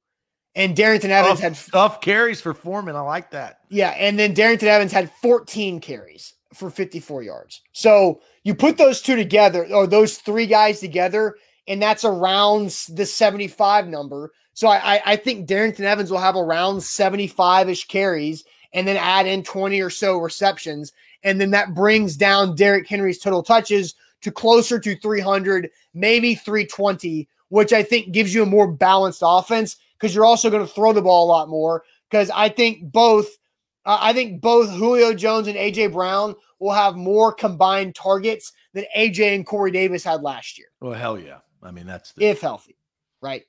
[0.55, 2.97] and Darrynton Evans tough, had tough carries for Foreman.
[2.97, 3.61] I like that.
[3.69, 7.61] Yeah, and then Darrynton Evans had 14 carries for 54 yards.
[7.73, 11.37] So you put those two together, or those three guys together,
[11.69, 14.33] and that's around the 75 number.
[14.55, 19.27] So I, I think Darrynton Evans will have around 75 ish carries and then add
[19.27, 20.93] in 20 or so receptions.
[21.23, 27.29] And then that brings down Derrick Henry's total touches to closer to 300, maybe 320,
[27.49, 30.93] which I think gives you a more balanced offense because you're also going to throw
[30.93, 31.85] the ball a lot more.
[32.11, 33.27] Because I think both,
[33.85, 38.85] uh, I think both Julio Jones and AJ Brown will have more combined targets than
[38.97, 40.69] AJ and Corey Davis had last year.
[40.81, 41.39] Well, hell yeah.
[41.63, 42.77] I mean, that's the- if healthy,
[43.21, 43.43] right?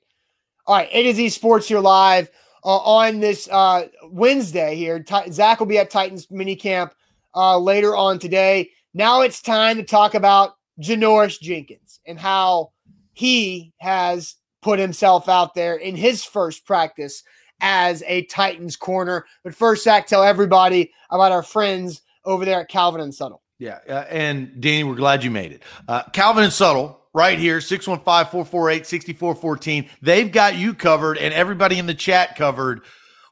[0.66, 2.30] All right, A to Z Sports here live
[2.64, 5.02] uh, on this uh, Wednesday here.
[5.02, 6.90] T- Zach will be at Titans minicamp
[7.34, 8.70] uh, later on today.
[8.94, 12.72] Now it's time to talk about Janoris Jenkins and how
[13.14, 17.22] he has put himself out there in his first practice
[17.60, 19.24] as a Titans corner.
[19.44, 23.42] But first, Zach, tell everybody about our friends over there at Calvin and Subtle.
[23.58, 25.62] Yeah, uh, and Danny, we're glad you made it.
[25.88, 29.88] Uh, Calvin and Subtle, right here, 615 448 6414.
[30.02, 32.82] They've got you covered and everybody in the chat covered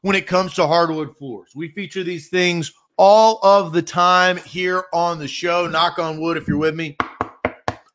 [0.01, 1.51] when it comes to hardwood floors.
[1.55, 5.67] We feature these things all of the time here on the show.
[5.67, 6.97] Knock on wood if you're with me.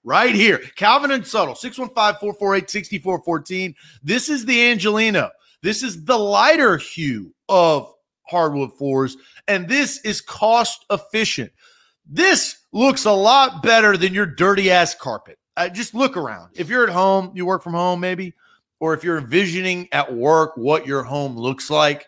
[0.05, 3.75] Right here, Calvin and Subtle, 615 448 6414.
[4.03, 5.31] This is the Angelino.
[5.62, 7.92] This is the lighter hue of
[8.27, 9.16] hardwood floors,
[9.47, 11.53] and this is cost efficient.
[12.05, 15.38] This looks a lot better than your dirty ass carpet.
[15.57, 16.51] Uh, just look around.
[16.55, 18.35] If you're at home, you work from home, maybe,
[18.81, 22.07] or if you're envisioning at work what your home looks like,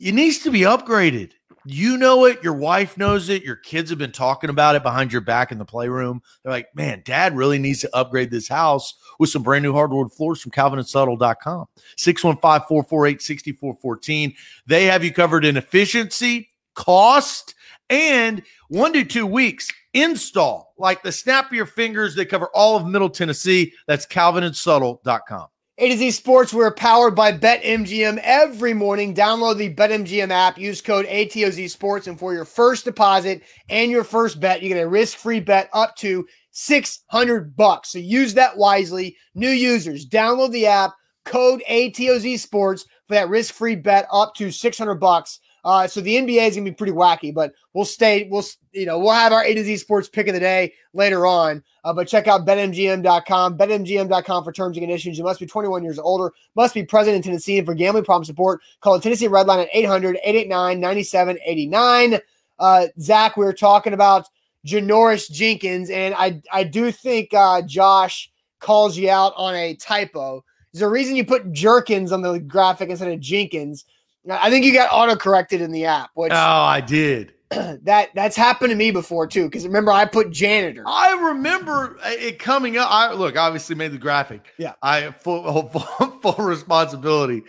[0.00, 1.32] it needs to be upgraded.
[1.64, 2.42] You know it.
[2.42, 3.44] Your wife knows it.
[3.44, 6.20] Your kids have been talking about it behind your back in the playroom.
[6.42, 10.12] They're like, man, dad really needs to upgrade this house with some brand new hardwood
[10.12, 11.66] floors from calvinandsubtle.com.
[11.96, 14.34] 615 448 6414.
[14.66, 17.54] They have you covered in efficiency, cost,
[17.92, 20.74] and one to two weeks install.
[20.78, 23.72] Like the snap of your fingers, they cover all of Middle Tennessee.
[23.86, 25.48] That's calvinandsubtle.com.
[25.78, 29.14] A to Z Sports, we're powered by BetMGM every morning.
[29.14, 34.04] Download the BetMGM app, use code ATOZ Sports, and for your first deposit and your
[34.04, 37.92] first bet, you get a risk-free bet up to 600 bucks.
[37.92, 39.16] So use that wisely.
[39.34, 40.92] New users, download the app,
[41.24, 45.40] code ATOZ Sports for that risk-free bet up to 600 bucks.
[45.64, 48.26] Uh, so the NBA is gonna be pretty wacky, but we'll stay.
[48.30, 51.24] We'll you know we'll have our A to Z Sports pick of the day later
[51.26, 51.62] on.
[51.84, 55.18] Uh, but check out betmgm.com, betmgm.com for terms and conditions.
[55.18, 58.24] You must be 21 years older, must be present in Tennessee, and for gambling problem
[58.24, 62.20] support, call the Tennessee Red Line at 800-889-9789.
[62.58, 64.26] Uh, Zach, we were talking about
[64.66, 70.44] Janoris Jenkins, and I I do think uh, Josh calls you out on a typo.
[70.72, 73.84] There's a reason you put Jerkins on the graphic instead of Jenkins.
[74.30, 77.34] I think you got auto corrected in the app, which Oh, I did.
[77.50, 79.44] that that's happened to me before too.
[79.44, 80.84] Because remember, I put janitor.
[80.86, 82.88] I remember it coming up.
[82.90, 84.46] I look, obviously made the graphic.
[84.58, 84.72] Yeah.
[84.82, 87.42] I full, full, full responsibility.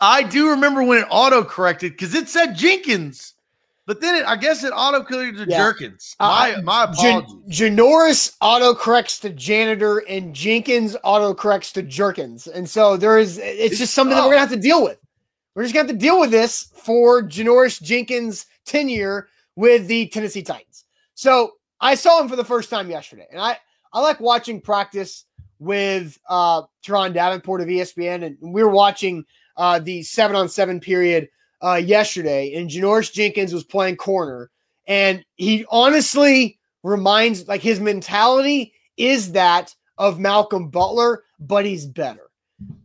[0.00, 3.34] I do remember when it auto corrected because it said Jenkins,
[3.84, 5.58] but then it, I guess it auto corrected to Yeah.
[5.58, 6.14] Jerkins.
[6.20, 7.60] My, Uh, my Jan- apologies.
[7.60, 12.46] Janoris auto corrects to janitor, and Jenkins auto corrects to Jerkins.
[12.46, 13.38] And so there is.
[13.38, 14.98] It's, It's just something that we're gonna have to deal with.
[15.58, 20.44] We're just gonna have to deal with this for Janoris Jenkins' tenure with the Tennessee
[20.44, 20.84] Titans.
[21.14, 23.58] So I saw him for the first time yesterday, and I
[23.92, 25.24] I like watching practice
[25.58, 29.24] with uh Turron Davenport of ESPN, and we were watching
[29.56, 31.28] uh the seven on seven period
[31.60, 34.52] uh yesterday, and Janoris Jenkins was playing corner,
[34.86, 42.30] and he honestly reminds like his mentality is that of Malcolm Butler, but he's better.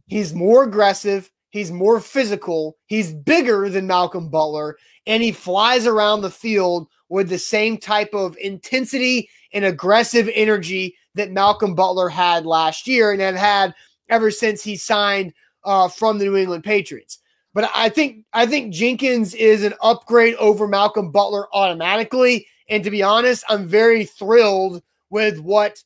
[0.07, 1.29] He's more aggressive.
[1.53, 2.77] He's more physical.
[2.87, 8.09] He's bigger than Malcolm Butler, and he flies around the field with the same type
[8.15, 13.75] of intensity and aggressive energy that Malcolm Butler had last year and had had
[14.09, 15.31] ever since he signed
[15.63, 17.19] uh, from the New England Patriots.
[17.53, 22.47] But I think I think Jenkins is an upgrade over Malcolm Butler automatically.
[22.67, 25.83] And to be honest, I'm very thrilled with what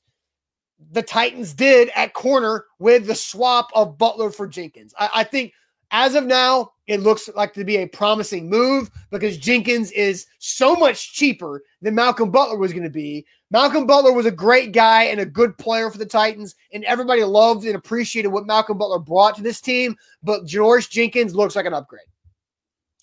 [0.91, 4.93] the Titans did at corner with the swap of Butler for Jenkins.
[4.97, 5.53] I, I think
[5.91, 10.75] As of now, it looks like to be a promising move because Jenkins is so
[10.75, 13.25] much cheaper than Malcolm Butler was going to be.
[13.51, 17.23] Malcolm Butler was a great guy and a good player for the Titans, and everybody
[17.23, 19.95] loved and appreciated what Malcolm Butler brought to this team.
[20.21, 22.01] But Janoris Jenkins looks like an upgrade.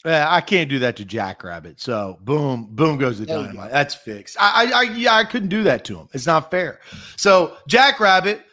[0.04, 1.80] Yeah, I can't do that to Jackrabbit.
[1.80, 3.68] So boom, boom goes the dynamite.
[3.68, 3.72] Go.
[3.72, 4.36] That's fixed.
[4.38, 6.08] I, I, I, yeah, I couldn't do that to him.
[6.12, 6.80] It's not fair.
[7.16, 8.44] So Jackrabbit,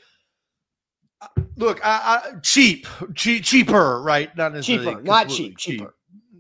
[1.57, 4.35] look, I, I, cheap, cheap, cheaper, right?
[4.37, 5.95] Not necessarily cheaper, not cheap, cheap, cheaper.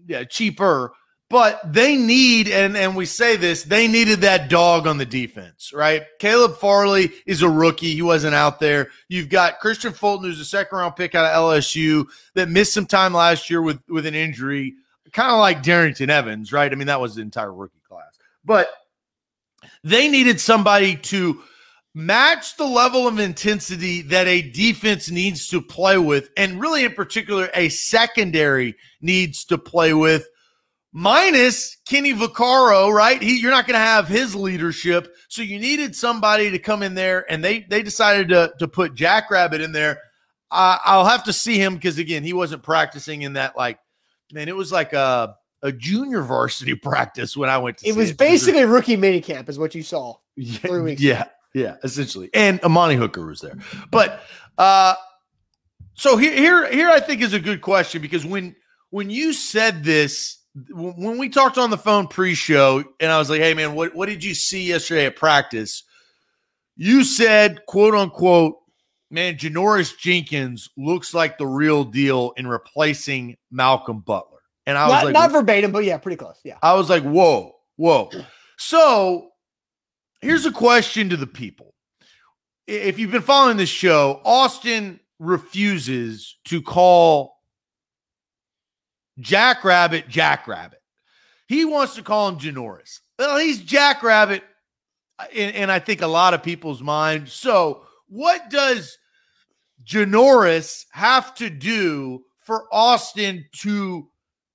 [0.07, 0.93] Yeah, cheaper.
[1.29, 5.71] But they need, and and we say this, they needed that dog on the defense,
[5.73, 6.03] right?
[6.19, 8.89] Caleb Farley is a rookie; he wasn't out there.
[9.07, 12.85] You've got Kristian Fulton, who's a second round pick out of LSU that missed some
[12.85, 14.75] time last year with with an injury
[15.13, 16.71] kind of like Darrynton Evans, right?
[16.71, 18.17] I mean, that was the entire rookie class.
[18.43, 18.69] But
[19.83, 21.41] they needed somebody to
[21.93, 26.93] match the level of intensity that a defense needs to play with, and really in
[26.93, 30.27] particular, a secondary needs to play with.
[30.93, 33.21] Minus Kenny Vaccaro, right?
[33.21, 36.95] He, you're not going to have his leadership, so you needed somebody to come in
[36.95, 39.99] there, and they they decided to to put Jackrabbit in there.
[40.51, 43.79] I'll have to see him because again, he wasn't practicing in that like
[44.33, 47.87] man, it was like a a junior varsity practice when I went to.
[47.87, 48.17] It was it.
[48.17, 50.15] basically rookie minicamp, is what you saw.
[50.35, 52.29] Yeah, yeah, yeah, essentially.
[52.33, 53.57] And Amani Hooker was there,
[53.91, 54.23] but
[54.57, 54.95] uh,
[55.93, 58.55] so here, here, here, I think is a good question because when
[58.89, 60.39] when you said this,
[60.71, 64.07] when we talked on the phone pre-show, and I was like, "Hey, man, what what
[64.07, 65.83] did you see yesterday at practice?"
[66.75, 68.57] You said, "quote unquote."
[69.11, 74.39] Man, Janoris Jenkins looks like the real deal in replacing Malcolm Butler.
[74.65, 76.39] And I was not, like, not verbatim, but yeah, pretty close.
[76.43, 76.57] Yeah.
[76.61, 78.09] I was like, whoa, whoa.
[78.57, 79.29] So
[80.21, 81.73] here's a question to the people.
[82.67, 87.35] If you've been following this show, Austin refuses to call
[89.19, 90.79] Jackrabbit Jackrabbit.
[91.47, 92.99] He wants to call him Janoris.
[93.19, 94.43] Well, he's Jackrabbit
[95.33, 97.29] in I think a lot of people's mind.
[97.29, 98.97] So, what does
[99.85, 104.07] Janoris have to do for Austin to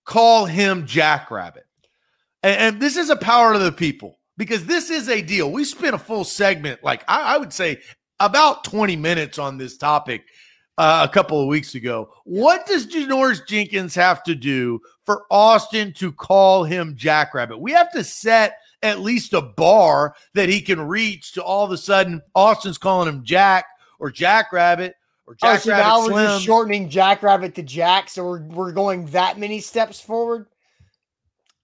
[0.05, 1.67] call him Jackrabbit?
[2.43, 5.51] And, and this is a power to the people because this is a deal.
[5.51, 7.81] We spent a full segment, like I, I would say
[8.21, 10.25] about 20 minutes on this topic
[10.79, 12.11] uh, a couple of weeks ago.
[12.25, 17.61] What does Janoris Jenkins have to do for Austin to call him Jackrabbit?
[17.61, 21.73] We have to set at least a bar that he can reach to all of
[21.73, 23.67] a sudden Austin's calling him Jack
[23.99, 24.95] or Jackrabbit
[25.27, 26.13] or Jack oh, so now Slim.
[26.15, 30.47] we're just shortening Jackrabbit to Jack, so we're we're going that many steps forward.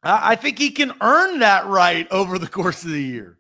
[0.05, 3.38] I think he can earn that right over the course of the year.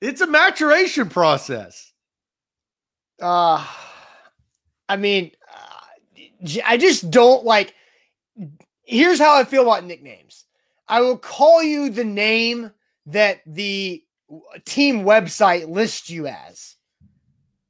[0.00, 1.92] It's a maturation process.
[3.20, 3.66] Uh
[4.88, 7.74] I mean, uh, I just don't like.
[8.84, 10.44] Here's how I feel about nicknames.
[10.88, 12.70] I will call you the name
[13.06, 14.02] that the
[14.64, 16.76] team website lists you as.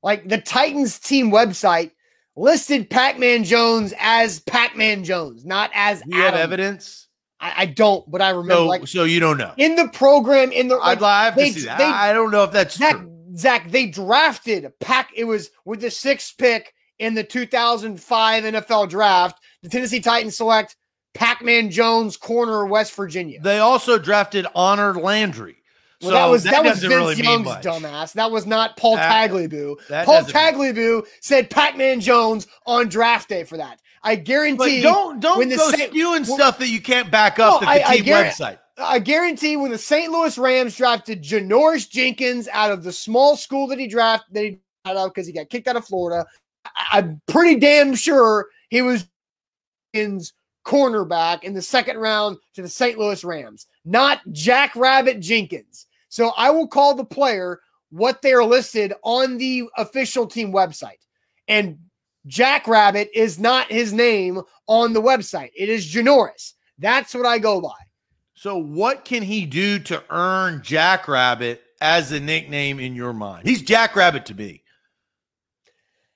[0.02, 1.92] Like the Titans team website
[2.36, 6.02] listed Pac-Man Jones as Pac-Man Jones, not as.
[6.02, 6.34] Do you Adam.
[6.34, 7.08] have evidence?
[7.40, 8.54] I, I, don't, but I remember.
[8.54, 10.76] No, like, so you don't know in the program in the.
[10.76, 11.78] Like, I'd they, to see that.
[11.78, 13.12] They, I don't know if that's Zach, true.
[13.36, 15.10] Zach, they drafted Pac.
[15.14, 19.40] It was with the sixth pick in the 2005 NFL draft.
[19.62, 20.76] The Tennessee Titans select
[21.14, 23.40] Pac-Man Jones, corner of West Virginia.
[23.40, 25.57] They also drafted Honor Landry.
[26.00, 28.12] Well, so that was that, that was Vince really Young's dumbass.
[28.12, 29.86] That was not Paul that, Tagliabue.
[29.88, 33.80] That Paul Tagliabue said Pac-Man Jones on draft day for that.
[34.02, 34.82] I guarantee.
[34.82, 37.60] But don't don't when the go Saint, spewing well, stuff that you can't back up
[37.62, 38.58] no, the I, team I website.
[38.78, 40.12] I guarantee when the St.
[40.12, 44.60] Louis Rams drafted Janoris Jenkins out of the small school that he drafted that he
[44.84, 46.24] got out because he got kicked out of Florida,
[46.64, 49.08] I, I'm pretty damn sure he was
[49.92, 50.32] Jenkins
[50.64, 52.98] cornerback in the second round to the St.
[52.98, 55.86] Louis Rams, not Jack Rabbit Jenkins.
[56.08, 61.00] So I will call the player what they are listed on the official team website.
[61.46, 61.78] And
[62.26, 65.50] Jack Rabbit is not his name on the website.
[65.56, 66.54] It is Janoris.
[66.78, 67.74] That's what I go by.
[68.34, 73.48] So what can he do to earn Jack Rabbit as a nickname in your mind?
[73.48, 74.62] He's Jack Rabbit to be.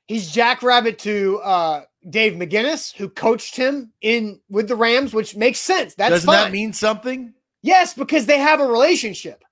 [0.07, 5.35] He's Jack Rabbit to uh, Dave McGinnis, who coached him in with the Rams, which
[5.35, 5.95] makes sense.
[5.95, 6.45] That's doesn't fine.
[6.45, 7.33] that mean something?
[7.63, 9.43] Yes, because they have a relationship.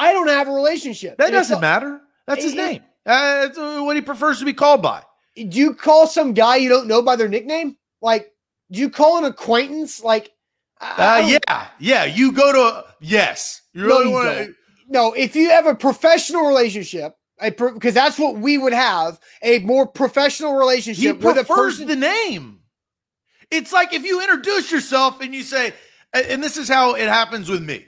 [0.00, 1.18] I don't have a relationship.
[1.18, 2.00] That doesn't a, matter.
[2.26, 2.82] That's his it, name.
[3.04, 5.02] Uh, that's what he prefers to be called by.
[5.36, 7.76] Do you call some guy you don't know by their nickname?
[8.00, 8.32] Like,
[8.70, 10.02] do you call an acquaintance?
[10.02, 10.32] Like,
[10.80, 12.04] uh, yeah, yeah.
[12.04, 13.62] You go to yes.
[13.74, 14.54] You really no, want to.
[14.88, 19.86] No, if you have a professional relationship, because that's what we would have a more
[19.86, 21.86] professional relationship he with a person.
[21.86, 22.60] The name.
[23.50, 25.74] It's like if you introduce yourself and you say,
[26.14, 27.86] and this is how it happens with me.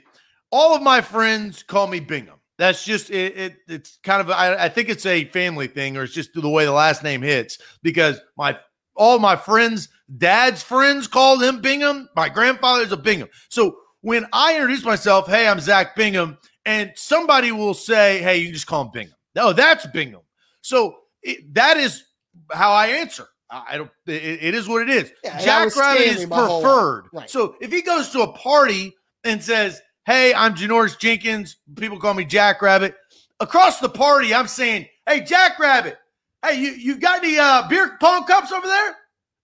[0.53, 2.35] All of my friends call me Bingham.
[2.59, 3.35] That's just it.
[3.35, 6.47] it it's kind of I, I think it's a family thing, or it's just the
[6.47, 8.57] way the last name hits because my
[8.95, 12.07] all my friends, dad's friends called him Bingham.
[12.15, 13.29] My grandfather's a Bingham.
[13.49, 18.51] So when I introduce myself, hey, I'm Zach Bingham, and somebody will say, hey, you
[18.53, 19.15] just call him Bingham.
[19.35, 20.21] No, that's Bingham.
[20.61, 22.03] So it, that is
[22.51, 23.25] how I answer.
[23.49, 23.89] I don't.
[24.05, 25.11] it, it is what it is.
[25.23, 27.05] Yeah, Jackrabbit is preferred.
[27.11, 27.29] Right.
[27.29, 28.93] So if he goes to a party
[29.23, 32.95] and says, "Hey, I'm Janoris Jenkins," people call me Jackrabbit.
[33.39, 35.97] Across the party, I'm saying, "Hey, Jackrabbit,
[36.45, 38.97] hey, you you got any uh, beer pong cups over there?"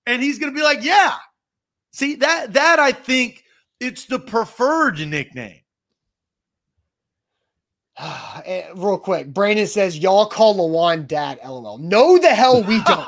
[0.05, 1.15] And he's gonna be like, "Yeah."
[1.91, 3.43] See that that I think
[3.79, 5.61] it's the preferred nickname.
[8.45, 11.77] Eh, real quick, Brandon says, Y'all call Lewan dad, lol.
[11.77, 13.07] No, the hell we don't.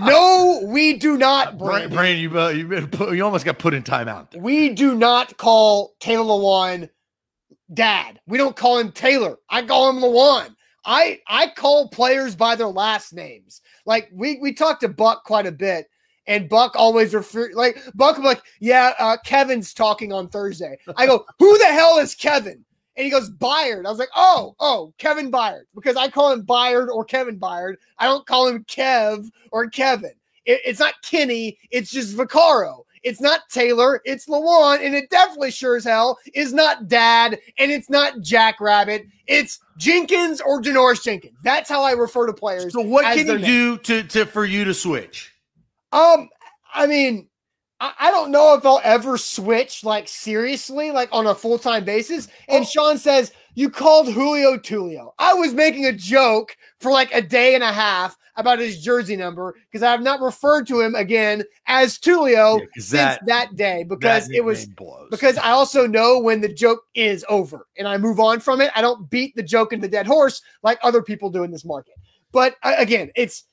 [0.06, 1.90] no, we do not, Brandon.
[1.90, 4.34] Brandon, you, uh, you, put, you almost got put in timeout.
[4.36, 6.88] We do not call Taylor Lewan
[7.74, 8.20] dad.
[8.26, 9.36] We don't call him Taylor.
[9.50, 10.54] I call him Lewan.
[10.84, 13.60] I I call players by their last names.
[13.84, 15.88] Like we we talked to Buck quite a bit,
[16.26, 20.78] and Buck always refer like Buck I'm like, yeah, uh, Kevin's talking on Thursday.
[20.96, 22.64] I go, who the hell is Kevin?
[22.98, 23.86] And he goes, Byard.
[23.86, 25.62] I was like, oh, oh, Kevin Byard.
[25.72, 27.76] Because I call him Byard or Kevin Byard.
[28.00, 30.14] I don't call him Kev or Kevin.
[30.44, 31.58] It, it's not Kenny.
[31.70, 32.82] It's just Vaccaro.
[33.04, 34.00] It's not Taylor.
[34.04, 34.84] It's Lewan.
[34.84, 37.38] And it definitely sure as hell is not Dad.
[37.56, 39.06] And it's not Jackrabbit.
[39.28, 41.38] It's Jenkins or Janoris Jenkins.
[41.44, 42.72] That's how I refer to players.
[42.72, 45.32] So what can you do to, to for you to switch?
[45.92, 46.28] Um,
[46.74, 47.28] I mean,
[47.80, 52.28] I, don't know if I'll ever switch like seriously, like on a full time basis.
[52.48, 52.66] And oh.
[52.66, 55.12] Sean says, You called Julio Tulio.
[55.18, 59.16] I was making a joke for like a day and a half about his jersey
[59.16, 63.56] number because I have not referred to him again as Tulio yeah, since that, that,
[63.56, 65.08] day because that it was blows.
[65.10, 68.70] because I also know when the joke is over and I move on from it.
[68.76, 71.64] I don't beat the joke in the dead horse like other people do in this
[71.64, 71.94] market.
[72.30, 73.44] But uh, again, it's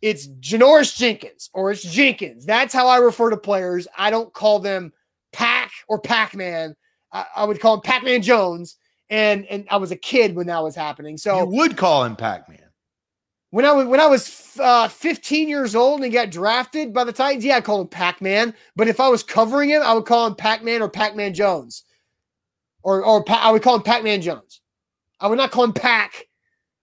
[0.00, 2.46] it's Janoris Jenkins or it's Jenkins.
[2.46, 3.88] That's how I refer to players.
[3.96, 4.92] I don't call them
[5.32, 6.76] Pack or Pac Man.
[7.12, 8.76] I, I, would call him Pac Man Jones.
[9.10, 11.16] And and I was a kid when that was happening.
[11.16, 12.58] So you would call him Pac Man.
[13.50, 17.12] When I was when I was uh, 15 years old and got drafted by the
[17.12, 18.54] Titans, yeah, I called him Pac Man.
[18.76, 21.32] But if I was covering him, I would call him Pac Man or Pac Man
[21.32, 21.84] Jones,
[22.82, 24.60] or or pa- I would call him Pac Man Jones.
[25.20, 26.26] I would not call him Pac,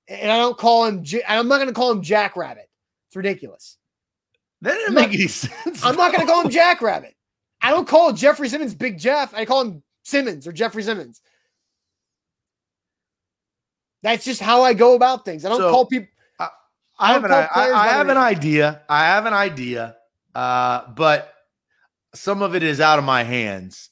[0.08, 1.04] and I don't call him.
[1.04, 2.65] J- I'm not going to call him Jackrabbit.
[3.16, 3.78] It's ridiculous.
[4.62, 5.86] That didn't make any sense.
[5.86, 7.16] I'm not going to call him Jackrabbit.
[7.62, 9.34] I don't call Jeffrey Simmons Big Jeff.
[9.34, 11.22] I call him Simmons or Jeffrey Simmons.
[14.04, 15.46] That's just how I go about things.
[15.46, 16.10] I don't so, call people.
[16.38, 16.50] I,
[17.00, 18.82] I, have, an, I, I have an idea.
[18.90, 19.96] I have an idea,
[20.36, 21.34] uh, but
[22.14, 23.92] some of it is out of my hands.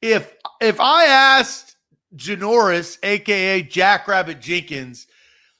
[0.00, 1.76] If if I asked
[2.16, 5.06] Janoris, aka Jackrabbit Jenkins,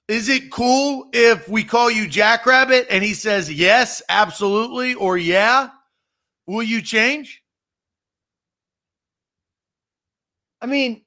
[0.08, 5.70] is it cool if we call you Jackrabbit and he says yes, absolutely, or yeah?
[6.46, 7.42] Will you change?
[10.60, 11.02] I mean,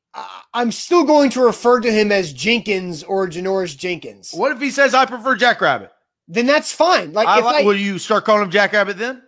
[0.54, 4.34] I'm still going to refer to him as Jenkins or Janoris Jenkins.
[4.34, 5.91] What if he says I prefer Jackrabbit?
[6.28, 7.14] Then that's fine.
[7.14, 9.24] Like, I, I, will you start calling him Jackrabbit then?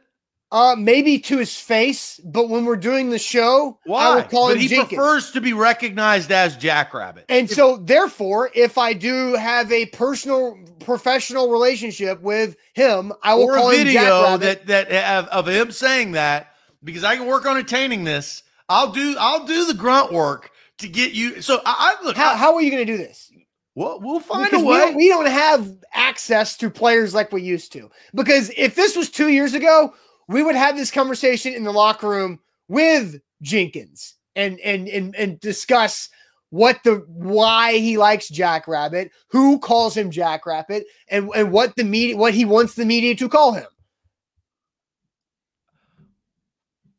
[0.51, 4.03] Uh, maybe to his face, but when we're doing the show, Why?
[4.03, 4.87] I will call but him he Jenkins.
[4.89, 7.23] prefers to be recognized as Jackrabbit.
[7.29, 13.33] And if, so, therefore, if I do have a personal, professional relationship with him, I
[13.35, 17.45] will or call a video that that of him saying that because I can work
[17.45, 18.43] on attaining this.
[18.67, 21.41] I'll do I'll do the grunt work to get you.
[21.41, 22.17] So I, I look.
[22.17, 23.31] How, I, how are you going to do this?
[23.75, 24.73] Well, we'll find because a way.
[24.73, 27.89] We don't, we don't have access to players like we used to.
[28.13, 29.93] Because if this was two years ago,
[30.27, 35.39] we would have this conversation in the locker room with Jenkins and and and, and
[35.39, 36.09] discuss
[36.49, 42.17] what the why he likes Jackrabbit, who calls him Jackrabbit, and and what the media
[42.17, 43.67] what he wants the media to call him.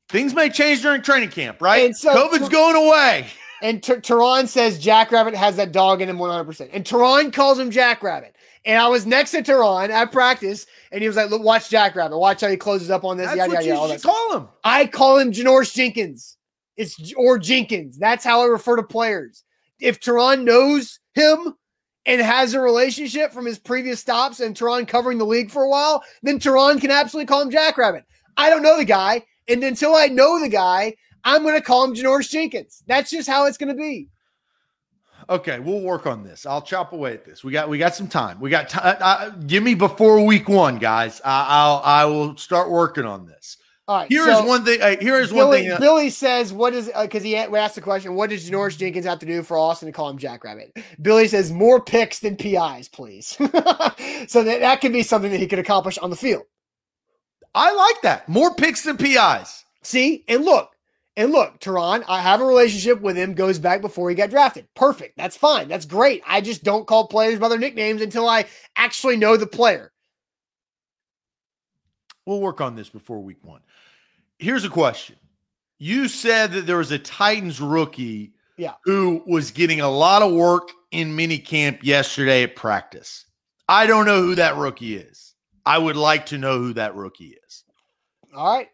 [0.09, 1.97] Things may change during training camp, right?
[1.97, 3.29] So, COVID's going away.
[3.63, 6.69] And T- Turron says Jackrabbit has that dog in him 100%.
[6.73, 8.37] And Turron calls him Jackrabbit.
[8.65, 12.17] And I was next to Turron at practice, and he was like, "Look, watch Jackrabbit.
[12.17, 14.49] Watch how he closes up on this." That's yada, what yada, you should call him.
[14.63, 16.37] I call him Janoris Jenkins.
[16.77, 17.99] It's or Jenkins.
[17.99, 19.45] That's how I refer to players.
[19.81, 21.55] If Turron knows him
[22.07, 25.69] and has a relationship from his previous stops and Turron covering the league for a
[25.69, 28.05] while, then Turron can absolutely call him Jackrabbit.
[28.37, 30.95] I don't know the guy, and until I know the guy,
[31.25, 32.83] I'm going to call him Janoris Jenkins.
[32.87, 34.09] That's just how it's going to be.
[35.29, 36.47] Okay, we'll work on this.
[36.47, 37.45] I'll chop away at this.
[37.45, 38.41] We got we got some time.
[38.41, 38.97] We got time.
[39.01, 41.21] Uh, give me before week one, guys.
[41.25, 43.57] I, I'll I will start working on this.
[43.89, 44.09] All right.
[44.09, 44.81] Here so is one thing.
[44.81, 45.73] Uh, here is Billy, one thing.
[45.73, 49.19] uh, Billy says, "What is?" Because he asked the question, "What does Norris Jenkins have
[49.19, 53.27] to do for Austin to call him Jackrabbit?" Billy says, "More picks than PIs, please."
[54.29, 56.45] so that that could be something that he could accomplish on the field.
[57.55, 58.29] I like that.
[58.29, 59.65] More picks than PIs.
[59.83, 60.72] See, and look,
[61.17, 64.67] and look, Turron, I have a relationship with him, goes back before he got drafted.
[64.75, 65.17] Perfect.
[65.17, 65.69] That's fine.
[65.69, 66.23] That's great.
[66.27, 68.47] I just don't call players by their nicknames until I
[68.77, 69.93] actually know the player.
[72.27, 73.61] We'll work on this before week one.
[74.39, 75.17] Here's a question.
[75.79, 78.75] You said that there was a Titans rookie Yeah.
[78.85, 83.27] who was getting a lot of work in minicamp yesterday at practice.
[83.69, 85.35] I don't know who that rookie is.
[85.67, 87.65] I would like to know who that rookie is.
[88.35, 88.69] All right.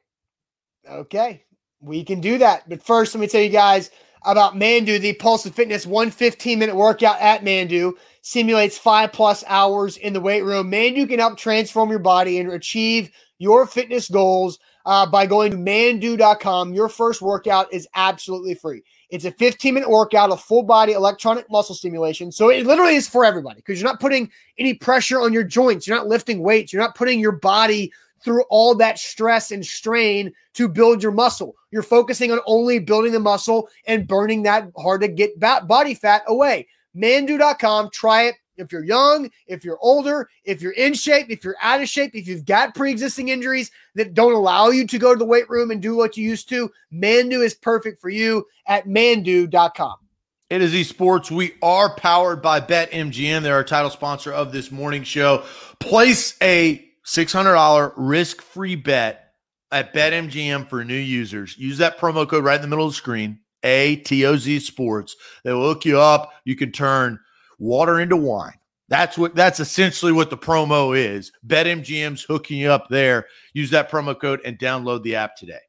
[0.89, 1.45] Okay.
[1.81, 2.69] We can do that.
[2.69, 3.91] But first, let me tell you guys
[4.25, 9.97] about Manduu, the Pulse of Fitness 115 minute workout at Manduu simulates five plus hours
[9.97, 10.71] in the weight room.
[10.71, 15.57] Manduu can help transform your body and achieve your fitness goals uh, by going to
[15.57, 16.75] manduu.com.
[16.75, 18.83] Your first workout is absolutely free.
[19.11, 22.31] It's a 15 minute workout of full body electronic muscle stimulation.
[22.33, 25.87] So it literally is for everybody because you're not putting any pressure on your joints.
[25.87, 26.73] You're not lifting weights.
[26.73, 27.93] You're not putting your body
[28.25, 31.55] through all that stress and strain to build your muscle.
[31.71, 36.23] You're focusing on only building the muscle and burning that hard to get body fat
[36.27, 36.67] away.
[36.97, 37.91] Manduu.com.
[37.93, 38.37] Try it.
[38.57, 42.17] If you're young, if you're older, if you're in shape, if you're out of shape,
[42.17, 45.49] if you've got pre existing injuries that don't allow you to go to the weight
[45.49, 49.95] room and do what you used to, Manduu is perfect for you at manduu.com.
[50.51, 51.31] It is esports.
[51.31, 53.43] We are powered by BetMGM.
[53.43, 55.45] They're our title sponsor of this morning show.
[55.79, 59.33] Place a $600 risk free bet
[59.73, 61.57] at BetMGM for new users.
[61.57, 65.17] Use that promo code right in the middle of the screen, ATOZ Sports.
[65.43, 66.33] They will hook you up.
[66.45, 67.19] You can turn
[67.59, 68.53] water into wine.
[68.91, 71.33] That's what that's essentially what the promo is.
[71.47, 73.27] BetMGM's hooking you up there.
[73.55, 75.61] Use that promo code and download the app today.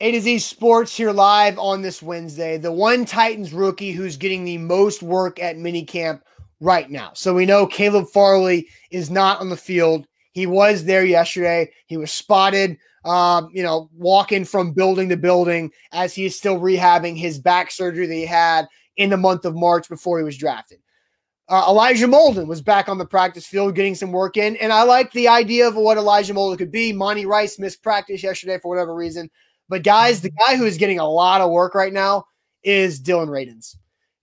[0.00, 2.56] A to Z Sports here live on this Wednesday.
[2.58, 6.20] The one Titans rookie who's getting the most work at minicamp
[6.60, 7.12] right now.
[7.14, 10.06] So we know Caleb Farley is not on the field.
[10.36, 11.72] He was there yesterday.
[11.86, 12.76] He was spotted,
[13.06, 17.70] um, you know, walking from building to building as he is still rehabbing his back
[17.70, 18.66] surgery that he had
[18.98, 20.76] in the month of March before he was drafted.
[21.48, 24.82] Uh, Elijah Molden was back on the practice field getting some work in, and I
[24.82, 26.92] like the idea of what Elijah Molden could be.
[26.92, 29.30] Monty Rice missed practice yesterday for whatever reason.
[29.70, 32.26] But guys, the guy who is getting a lot of work right now
[32.62, 33.74] is Dylan Radunz.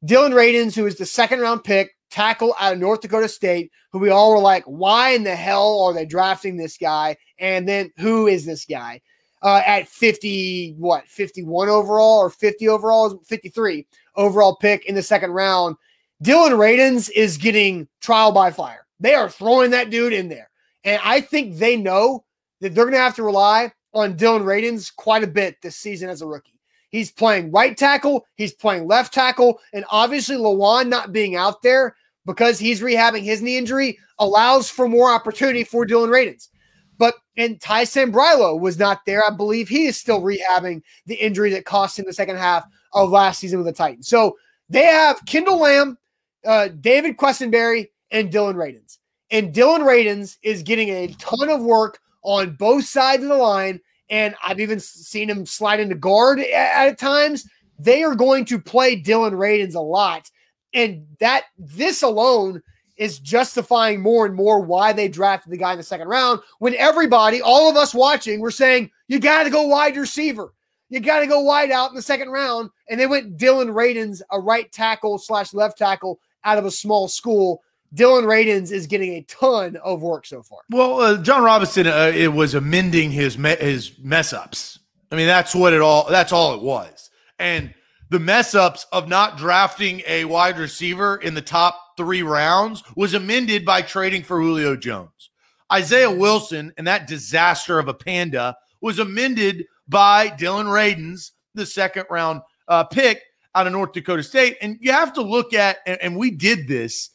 [0.05, 3.99] Dylan Radunz, who is the second round pick, tackle out of North Dakota State, who
[3.99, 7.17] we all were like, why in the hell are they drafting this guy?
[7.39, 9.01] And then who is this guy?
[9.41, 13.85] Uh, at 50, what, 51 overall or 50 overall, 53
[14.15, 15.75] overall pick in the second round.
[16.23, 18.85] Dylan Radunz is getting trial by fire.
[18.99, 20.49] They are throwing that dude in there.
[20.85, 22.23] And I think they know
[22.61, 26.09] that they're going to have to rely on Dylan Radunz quite a bit this season
[26.09, 26.53] as a rookie.
[26.89, 31.95] He's playing right tackle, he's playing left tackle, and obviously Lewan not being out there
[32.25, 36.49] because he's rehabbing his knee injury allows for more opportunity for Dylan Radunz.
[36.97, 39.23] But and Ty Sambrailo was not there.
[39.25, 43.09] I believe he is still rehabbing the injury that cost him the second half of
[43.09, 44.07] last season with the Titans.
[44.07, 44.37] So
[44.69, 45.97] they have Kendall Lamm,
[46.45, 48.99] uh, David Quessenberry, and Dylan Radunz.
[49.31, 53.81] And Dylan Radunz is getting a ton of work on both sides of the line.
[54.09, 57.47] And I've even seen him slide into guard at, at times.
[57.79, 60.29] They are going to play Dylan Radunz a lot.
[60.73, 62.61] And that this alone
[62.97, 66.75] is justifying more and more why they drafted the guy in the second round when
[66.75, 70.53] everybody, all of us watching, were saying, you got to go wide receiver.
[70.89, 72.69] You got to go wide out in the second round.
[72.89, 77.07] And they went Dylan Radunz, a right tackle slash left tackle out of a small
[77.07, 77.63] school.
[77.95, 80.59] Dylan Radunz is getting a ton of work so far.
[80.69, 84.79] Well, uh, Jon Robinson, uh, it was amending his me- his mess ups.
[85.11, 86.07] I mean, that's what it all.
[86.09, 87.11] That's all it was.
[87.37, 87.73] And
[88.09, 93.13] the mess ups of not drafting a wide receiver in the top three rounds was
[93.13, 95.29] amended by trading for Julio Jones.
[95.71, 102.05] Isaiah Wilson and that disaster of a panda was amended by Dylan Radunz, the second
[102.09, 103.21] round uh, pick
[103.55, 104.57] out of North Dakota State.
[104.61, 107.09] And you have to look at, and, and we did this.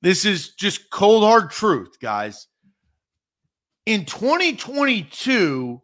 [0.00, 2.46] This is just cold hard truth, guys.
[3.86, 5.82] In 2022,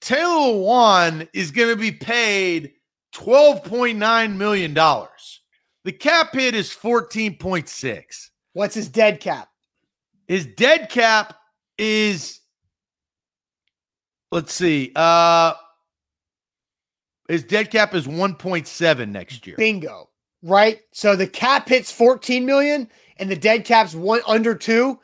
[0.00, 2.72] Taylor Lewan is going to be paid
[3.14, 4.74] $12.9 million.
[4.74, 8.30] The cap hit is 14.6.
[8.52, 9.48] What's his dead cap?
[10.26, 11.34] His dead cap
[11.78, 12.40] is
[14.30, 14.92] let's see.
[14.94, 15.54] Uh
[17.28, 19.56] his dead cap is 1.7 next year.
[19.56, 20.08] Bingo.
[20.42, 20.80] right?
[20.92, 22.88] So the cap hits 14 million
[23.18, 24.98] and the dead cap's one under two.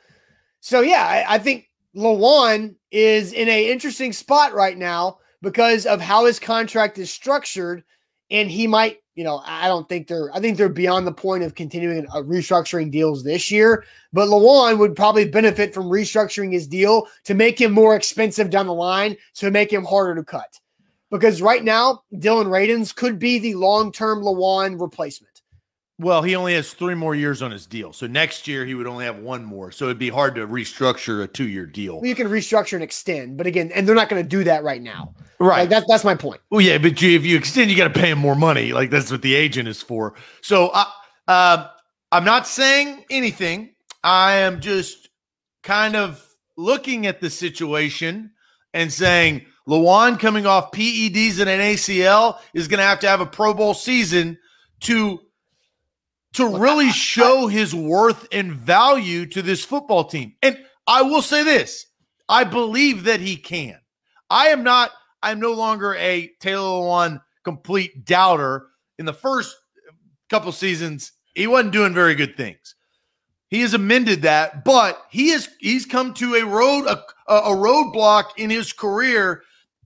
[0.61, 6.01] So yeah, I, I think Lewan is in a interesting spot right now because of
[6.01, 7.85] how his contract is structured,
[8.31, 11.45] and he might, you know, I don't think they're, I think they're beyond the point
[11.45, 13.85] of continuing uh, restructuring deals this year.
[14.13, 18.67] But Lewan would probably benefit from restructuring his deal to make him more expensive down
[18.67, 20.59] the line, to make him harder to cut.
[21.11, 25.34] Because right now, Dylan Radunz could be the long-term Lewan replacement.
[25.99, 27.93] Well, he only has three more years on his deal.
[27.93, 29.71] So next year he would only have one more.
[29.71, 32.01] So it'd be hard to restructure a two year deal.
[32.01, 34.65] Well, you can restructure and extend, but again, and they're not going to do that
[34.65, 35.15] right now.
[35.39, 35.61] Right.
[35.61, 36.41] Like that's that's my point.
[36.51, 38.73] Well, yeah, but you, if you extend, you got to pay him more money.
[38.73, 40.15] Like that's what the agent is for.
[40.43, 40.85] So uh,
[41.29, 41.69] uh,
[42.11, 43.75] I'm not saying anything.
[44.03, 45.11] I am just
[45.63, 46.25] kind of
[46.57, 48.33] looking at the situation
[48.73, 53.21] and saying Lewan coming off PEDs and an ACL is going to have to have
[53.21, 54.39] a Pro Bowl season
[54.81, 55.21] to
[56.35, 60.35] to Look, really I, show I, his worth and value to this football team.
[60.43, 61.87] And I will say this
[62.29, 63.79] I believe that he can.
[64.31, 64.91] I am not,
[65.23, 68.67] I'm no longer a Taylor Lewan complete doubter.
[68.99, 69.57] In the first
[70.31, 72.75] couple seasons, he wasn't doing very good things.
[73.49, 78.31] He has amended that, but he is he's come to a road a, a roadblock
[78.37, 79.43] in his career.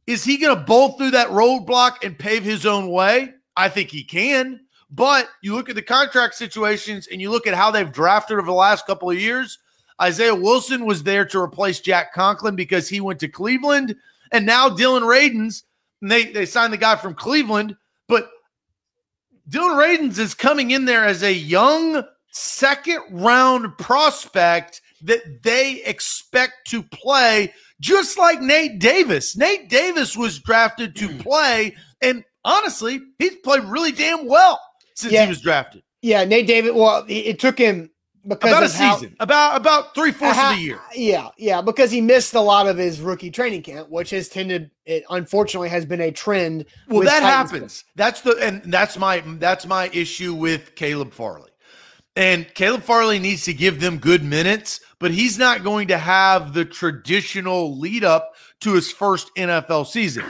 [0.06, 3.34] Is he going to bolt through that roadblock and pave his own way?
[3.56, 4.60] I think he can.
[4.90, 8.46] But you look at the contract situations and you look at how they've drafted over
[8.46, 9.58] the last couple of years.
[10.00, 13.96] Isaiah Wilson was there to replace Jack Conklin because he went to Cleveland.
[14.32, 15.64] And now Dylan Radunz,
[16.00, 17.76] they, they signed the guy from Cleveland,
[18.06, 18.30] but
[19.50, 26.52] Dylan Radunz is coming in there as a young second round prospect that they expect
[26.68, 29.36] to play just like Nate Davis.
[29.36, 31.18] Nate Davis was drafted to hmm.
[31.18, 34.60] play, and honestly, he's played really damn well
[34.98, 35.24] since yeah.
[35.24, 35.82] he was drafted.
[36.02, 36.74] Yeah, Nate David.
[36.74, 37.90] Well, it took him
[38.26, 40.80] because about a season, how, about about three fourths of the year.
[40.94, 44.70] Yeah, yeah, because he missed a lot of his rookie training camp, which has tended,
[44.86, 46.66] it unfortunately, has been a trend.
[46.88, 47.84] Well, that Titans happens.
[47.94, 51.50] That's the and that's my that's my issue with Caleb Farley.
[52.16, 56.52] And Caleb Farley needs to give them good minutes, but he's not going to have
[56.52, 60.24] the traditional lead up to his first NFL season.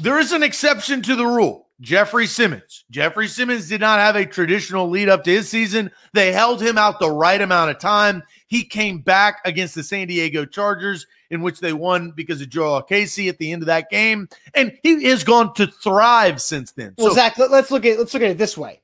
[0.00, 1.67] There is an exception to the rule.
[1.80, 2.84] Jeffrey Simmons.
[2.90, 5.90] Jeffrey Simmons did not have a traditional lead up to his season.
[6.12, 8.22] They held him out the right amount of time.
[8.48, 12.86] He came back against the San Diego Chargers, in which they won because of Jurrell
[12.86, 16.94] Casey at the end of that game, and he has gone to thrive since then.
[16.98, 18.80] Well, so, Zach, let's look at let's look at it this way.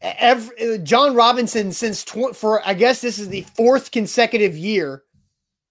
[0.00, 5.02] Every, uh, Jon Robinson since tw- for I guess this is the fourth consecutive year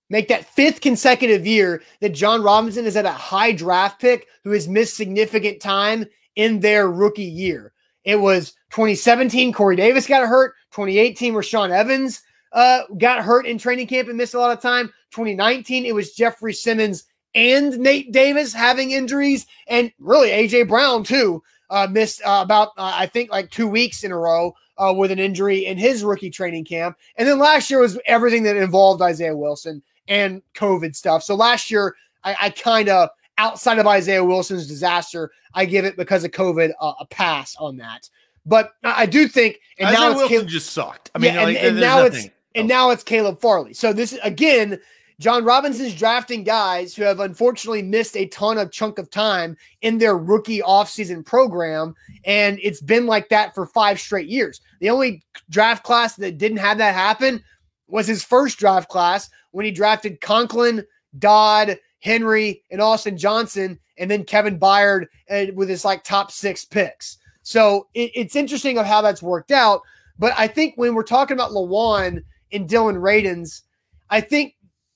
[0.10, 4.52] Make that fifth consecutive year that Jon Robinson is at a high draft pick who
[4.52, 6.06] has missed significant time
[6.36, 7.74] in their rookie year.
[8.04, 10.54] It was 2017, Corey Davis got hurt.
[10.72, 12.22] 2018, Rashaan Evans
[12.54, 14.88] uh, got hurt in training camp and missed a lot of time.
[15.12, 21.44] 2019, it was Jeffrey Simmons and Nate Davis having injuries, and really AJ Brown too
[21.70, 25.12] uh, missed uh, about uh, I think like two weeks in a row uh, with
[25.12, 26.98] an injury in his rookie training camp.
[27.18, 31.24] And then last year was everything that involved Isaiah Wilson and COVID stuff.
[31.24, 35.98] So last year I, I kind of outside of Isaiah Wilson's disaster, I give it
[35.98, 38.10] because of COVID uh, a pass on that.
[38.46, 41.12] But I do think, and Isaiah now it's Wilson Caleb, just sucked.
[41.16, 43.74] I mean, yeah, like, and, and now it's and now it's Caleb Farley.
[43.74, 44.80] So this again,
[45.20, 49.98] Jon Robinson's drafting guys who have unfortunately missed a ton of chunk of time in
[49.98, 51.96] their rookie offseason program.
[52.26, 54.62] And it's been like that for five straight years.
[54.80, 57.44] The only draft class that didn't have that happen
[57.88, 60.84] was his first draft class when he drafted Conklin,
[61.18, 65.08] Dodd, Henry, and Austin Johnson, and then Kevin Byard
[65.56, 67.18] with his like top six picks.
[67.42, 69.82] So it, it's interesting of how that's worked out.
[70.20, 73.64] But I think when we're talking about Lewan and Dylan Radunz,
[74.12, 74.54] I think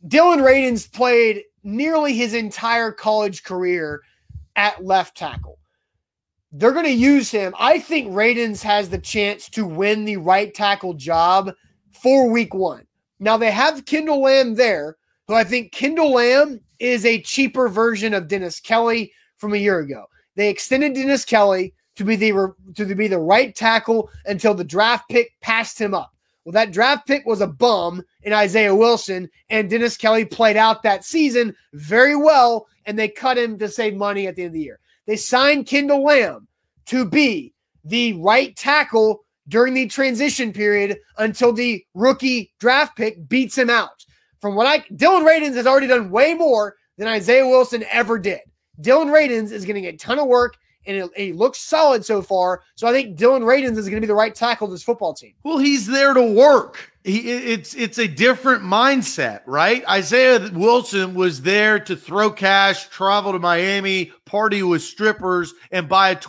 [0.07, 4.01] Dylan Radunz played nearly his entire college career
[4.55, 5.57] at left tackle.
[6.51, 7.53] They're going to use him.
[7.59, 11.53] I think Radunz has the chance to win the right tackle job
[11.91, 12.85] for week one.
[13.19, 14.97] Now they have Kendall Lamm there,
[15.27, 19.79] who I think Kendall Lamm is a cheaper version of Dennis Kelly from a year
[19.79, 20.05] ago.
[20.35, 25.09] They extended Dennis Kelly to be the to be the right tackle until the draft
[25.09, 26.13] pick passed him up.
[26.45, 30.81] Well, that draft pick was a bum in Isaiah Wilson, and Dennis Kelly played out
[30.83, 34.53] that season very well, and they cut him to save money at the end of
[34.53, 34.79] the year.
[35.05, 36.47] They signed Kendall Lamm
[36.85, 37.53] to be
[37.83, 44.05] the right tackle during the transition period until the rookie draft pick beats him out.
[44.41, 48.41] From what I Dylan Radunz has already done way more than Isaiah Wilson ever did.
[48.81, 52.63] Dylan Radunz is getting a ton of work and it looks solid so far.
[52.75, 55.13] So I think Dylan Radunz is going to be the right tackle of this football
[55.13, 55.33] team.
[55.43, 56.91] Well, he's there to work.
[57.03, 59.87] He, it's it's a different mindset, right?
[59.87, 66.19] Isaiah Wilson was there to throw cash, travel to Miami, party with strippers, and buy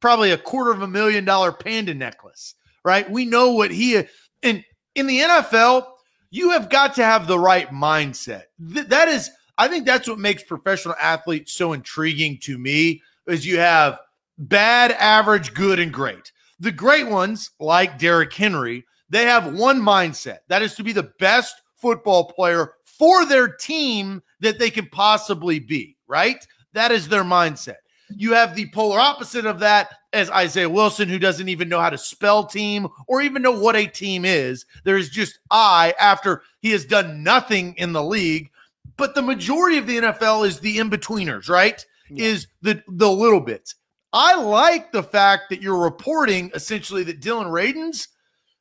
[0.00, 2.54] probably a quarter of a million dollar panda necklace,
[2.84, 3.10] right?
[3.10, 4.02] We know what he
[4.42, 4.64] and
[4.94, 5.86] in the NFL,
[6.30, 8.44] you have got to have the right mindset.
[8.72, 13.02] Th- that is, I think that's what makes professional athletes so intriguing to me.
[13.26, 13.98] Is you have
[14.38, 16.32] bad, average, good, and great.
[16.58, 21.12] The great ones, like Derrick Henry, they have one mindset that is to be the
[21.18, 26.46] best football player for their team that they can possibly be, right?
[26.72, 27.76] That is their mindset.
[28.16, 31.90] You have the polar opposite of that as Isaiah Wilson, who doesn't even know how
[31.90, 34.66] to spell team or even know what a team is.
[34.84, 38.50] There's just I after he has done nothing in the league.
[38.96, 41.84] But the majority of the NFL is the in-betweeners, right?
[42.10, 42.26] Yeah.
[42.26, 43.76] Is the the little bits.
[44.12, 48.08] I like the fact that you're reporting essentially that Dylan Radunz,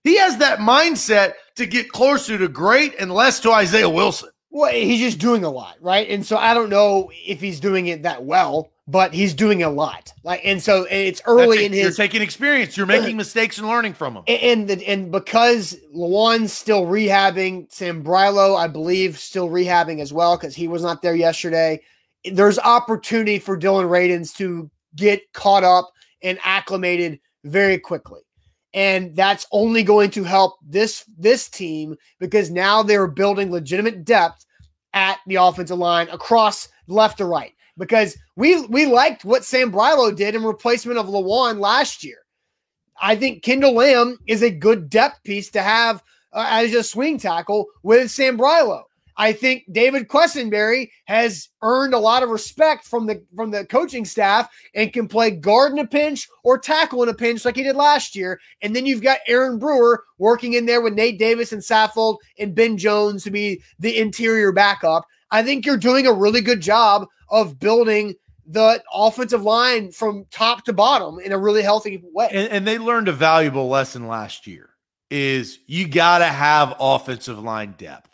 [0.03, 4.29] he has that mindset to get closer to great and less to Isaiah Wilson.
[4.51, 6.09] Well, he's just doing a lot, right?
[6.09, 9.69] And so I don't know if he's doing it that well but he's doing a
[9.69, 10.11] lot.
[10.23, 11.81] Like, and so it's early in his.
[11.83, 12.75] You're taking experience.
[12.75, 14.23] You're making mistakes and learning from them.
[14.27, 20.55] And and, and because Lewan's still rehabbing, Sambrailo, I believe, still rehabbing as well because
[20.55, 21.81] he was not there yesterday.
[22.25, 25.91] There's opportunity for Dylan Radunz to get caught up
[26.23, 28.21] and acclimated very quickly.
[28.73, 34.45] And that's only going to help this this team because now they're building legitimate depth
[34.93, 40.15] at the offensive line across left to right because we we liked what Sam Sambrailo
[40.15, 42.17] did in replacement of Lewan last year.
[43.01, 46.03] I think Kendall Lamm is a good depth piece to have
[46.33, 48.83] uh, as a swing tackle with Sam Sambrailo.
[49.19, 54.05] I think David Quessenberry has earned a lot of respect from the from the coaching
[54.05, 57.63] staff and can play guard in a pinch or tackle in a pinch like he
[57.63, 58.39] did last year.
[58.61, 62.55] And then you've got Aaron Brewer working in there with Nate Davis and Saffold and
[62.55, 65.05] Ben Jones to be the interior backup.
[65.31, 68.15] I think you're doing a really good job of building
[68.47, 72.29] the offensive line from top to bottom in a really healthy way.
[72.31, 74.69] And, and they learned a valuable lesson last year
[75.09, 78.08] is you got to have offensive line depth.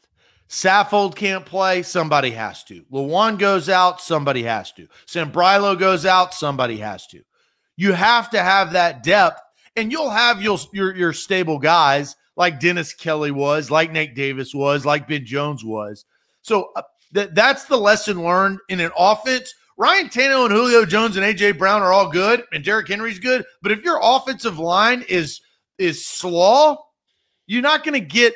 [0.56, 2.86] Saffold can't play, somebody has to.
[2.90, 4.88] Lewan goes out, somebody has to.
[5.06, 7.22] Sambrailo goes out, somebody has to.
[7.76, 9.42] You have to have that depth,
[9.76, 14.56] and you'll have your, your, your stable guys like Dennis Kelly was, like Nate Davis
[14.56, 16.06] was, like Ben Jones was.
[16.42, 19.54] So uh, that that's the lesson learned in an offense.
[19.76, 23.44] Ryan Tannehill and Julio Jones and AJ Brown are all good, and Derrick Henry's good.
[23.62, 25.42] But if your offensive line is
[25.78, 26.78] is slaw,
[27.46, 28.34] you're not going to get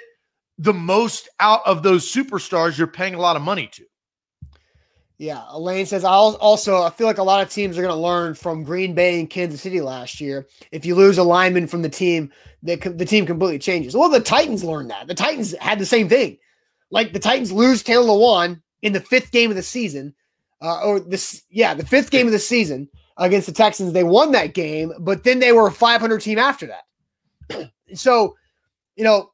[0.59, 3.85] the most out of those superstars you're paying a lot of money to.
[5.17, 7.99] Yeah, Elaine says I also I feel like a lot of teams are going to
[7.99, 10.47] learn from Green Bay and Kansas City last year.
[10.71, 12.31] If you lose a lineman from the team,
[12.63, 13.95] the, the team completely changes.
[13.95, 15.07] Well, the Titans learned that.
[15.07, 16.37] The Titans had the same thing.
[16.89, 20.13] Like the Titans lose Taylor Lewan in the fifth game of the season,
[20.61, 22.87] uh, or this, yeah, the fifth game of the season
[23.17, 23.91] against the Texans.
[23.91, 27.71] They won that game, but then they were a 500 team after that.
[27.93, 28.35] so,
[28.95, 29.31] you know,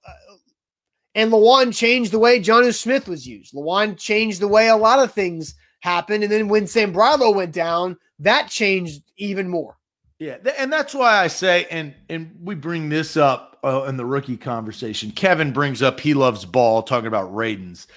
[1.15, 3.53] and Lewan changed the way Jonnu Smith was used.
[3.53, 6.23] Lewan changed the way a lot of things happened.
[6.23, 9.77] And then when Sambrailo went down, that changed even more.
[10.19, 14.05] Yeah, and that's why I say, and and we bring this up uh, in the
[14.05, 15.11] rookie conversation.
[15.11, 17.87] Kevin brings up he loves ball, talking about Radunz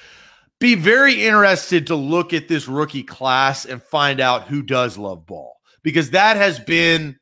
[0.58, 5.26] be very interested to look at this rookie class and find out who does love
[5.26, 7.18] ball because that has been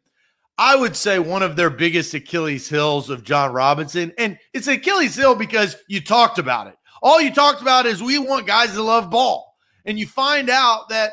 [0.59, 4.13] I would say one of their biggest Achilles hills of Jon Robinson.
[4.17, 6.77] And it's Achilles heel because you talked about it.
[7.03, 9.55] All you talked about is we want guys to love ball.
[9.85, 11.13] And you find out that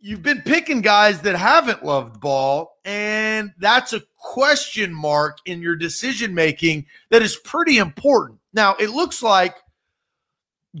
[0.00, 2.78] you've been picking guys that haven't loved ball.
[2.84, 8.38] And that's a question mark in your decision making that is pretty important.
[8.52, 9.56] Now, it looks like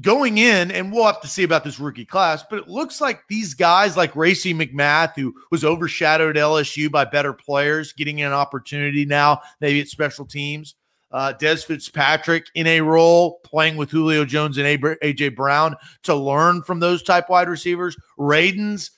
[0.00, 3.22] going in, and we'll have to see about this rookie class, but it looks like
[3.28, 9.04] these guys like Racey McMath, who was overshadowed LSU by better players, getting an opportunity
[9.04, 10.74] now, maybe at special teams.
[11.10, 16.62] Uh, Dez Fitzpatrick in a role, playing with Julio Jones and AJ Brown to learn
[16.62, 17.96] from those type wide receivers.
[18.18, 18.90] Radunz,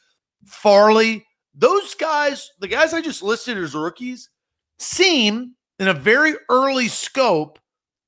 [0.44, 1.24] Farley,
[1.55, 4.28] those guys, the guys I just listed as rookies,
[4.80, 7.61] seem in a very early scope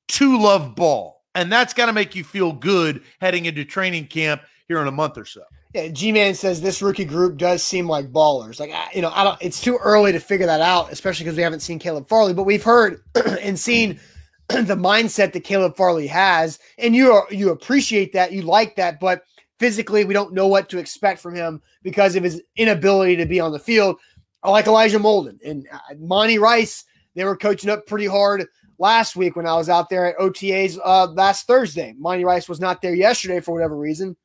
[0.09, 1.22] to love ball.
[1.35, 4.93] And that's got to make you feel good heading into training camp here in a
[4.93, 5.43] month or so.
[5.75, 8.61] Yeah, G Man says this rookie group does seem like ballers.
[8.61, 9.39] Like, you know, I don't.
[9.41, 12.35] It's too early to figure that out, especially because we haven't seen Caleb Farley.
[12.35, 13.03] But we've heard
[13.41, 13.99] and seen
[14.49, 19.01] the mindset that Caleb Farley has, and you are, you appreciate that, you like that.
[19.01, 19.23] But
[19.59, 23.41] physically, we don't know what to expect from him because of his inability to be
[23.41, 23.97] on the field.
[24.43, 26.85] I like Elijah Molden and uh, Monty Rice.
[27.15, 28.47] They were coaching up pretty hard
[28.83, 31.95] last week when I was out there at OTAs uh, last Thursday.
[31.97, 34.17] Monty Rice was not there yesterday for whatever reason,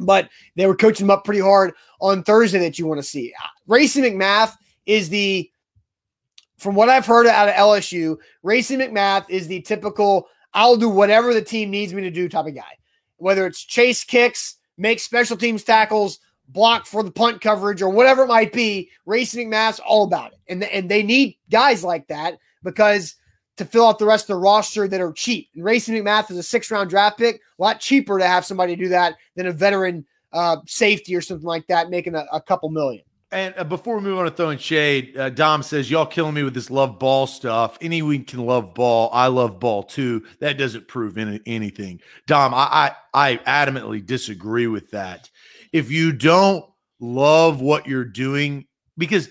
[0.00, 3.32] but they were coaching him up pretty hard on Thursday that you want to see.
[3.68, 5.48] Racey McMath is the,
[6.58, 11.32] from what I've heard out of LSU, Racey McMath is the typical I'll do whatever
[11.32, 12.76] the team needs me to do type of guy.
[13.18, 18.24] Whether it's chase kicks, make special teams tackles, block for the punt coverage, or whatever
[18.24, 20.40] it might be, Racey McMath's all about it.
[20.48, 23.14] And, and they need guys like that because
[23.62, 25.48] to fill out the rest of the roster that are cheap.
[25.54, 28.76] And Racey McMath is a six round draft pick, a lot cheaper to have somebody
[28.76, 32.68] do that than a veteran uh, safety or something like that, making a, a couple
[32.70, 33.02] million.
[33.30, 36.42] And uh, before we move on to throwing shade, uh, Dom says, Y'all killing me
[36.42, 37.78] with this love ball stuff.
[37.80, 39.08] Anyone can love ball.
[39.12, 40.24] I love ball too.
[40.40, 42.00] That doesn't prove any, anything.
[42.26, 43.36] Dom, I, I, I
[43.66, 45.30] adamantly disagree with that.
[45.72, 46.64] If you don't
[47.00, 48.66] love what you're doing,
[48.98, 49.30] because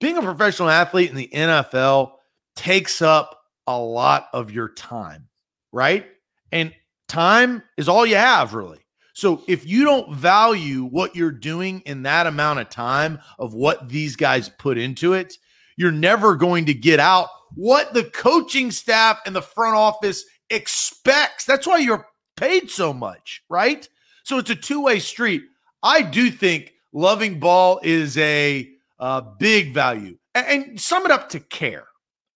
[0.00, 2.12] being a professional athlete in the NFL
[2.56, 3.33] takes up
[3.66, 5.28] a lot of your time,
[5.72, 6.06] right?
[6.52, 6.74] And
[7.08, 8.80] time is all you have, really.
[9.14, 13.88] So if you don't value what you're doing in that amount of time of what
[13.88, 15.34] these guys put into it,
[15.76, 21.44] you're never going to get out what the coaching staff and the front office expects.
[21.44, 22.06] That's why you're
[22.36, 23.88] paid so much, right?
[24.24, 25.42] So it's a two-way street.
[25.82, 30.18] I do think loving ball is a, a big value.
[30.34, 31.86] And, and sum it up to care,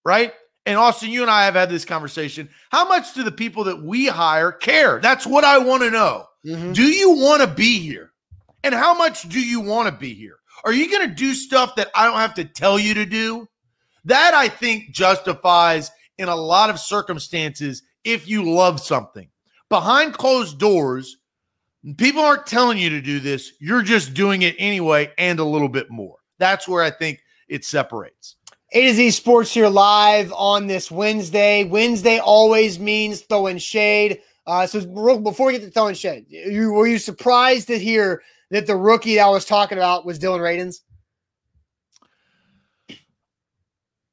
[0.05, 0.33] right?
[0.69, 2.47] And Austin, you and I have had this conversation.
[2.71, 4.99] How much do the people that we hire care?
[4.99, 6.27] That's what I want to know.
[6.45, 6.73] Mm-hmm.
[6.73, 8.11] Do you want to be here?
[8.63, 10.35] And how much do you want to be here?
[10.63, 13.49] Are you going to do stuff that I don't have to tell you to do?
[14.05, 15.89] That I think justifies
[16.19, 19.27] in a lot of circumstances if you love something.
[19.69, 21.17] Behind closed doors,
[21.97, 23.53] people aren't telling you to do this.
[23.59, 26.17] You're just doing it anyway and a little bit more.
[26.37, 28.35] That's where I think it separates.
[28.71, 31.63] A to Z Sports here live on this Wednesday.
[31.63, 34.21] Wednesday always means throwing shade.
[34.45, 38.67] Uh, so before we get to throwing shade, you, were you surprised to hear that
[38.67, 40.81] the rookie that I was talking about was Dylan Radunz?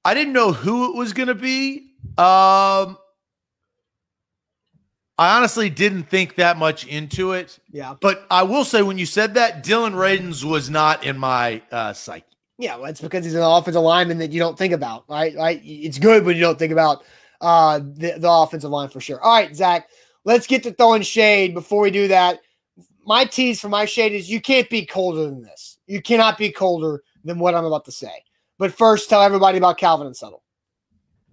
[0.05, 1.93] I didn't know who it was going to be.
[2.17, 2.97] Um,
[5.19, 7.59] I honestly didn't think that much into it.
[7.71, 7.95] Yeah.
[8.01, 11.93] But I will say, when you said that, Dylan Radunz was not in my uh,
[11.93, 12.36] psyche.
[12.59, 15.35] Yeah, well, it's because he's an offensive lineman that you don't think about, right?
[15.37, 15.61] Right?
[15.63, 17.05] It's good when you don't think about
[17.41, 19.21] uh, the, the offensive line for sure.
[19.21, 19.91] All right, Zach,
[20.25, 21.53] let's get to throwing shade.
[21.53, 22.41] Before we do that,
[23.05, 25.79] my tease for my shade is you can't be colder than this.
[25.87, 28.25] You cannot be colder than what I'm about to say.
[28.59, 30.43] But first, tell everybody about Calvin and Subtle.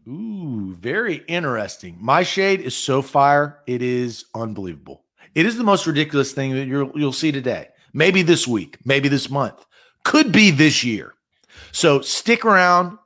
[0.07, 1.97] Ooh, very interesting.
[1.99, 5.05] My shade is so fire, it is unbelievable.
[5.34, 7.69] It is the most ridiculous thing that you will see today.
[7.93, 9.65] Maybe this week, maybe this month,
[10.04, 11.14] could be this year.
[11.72, 12.97] So stick around.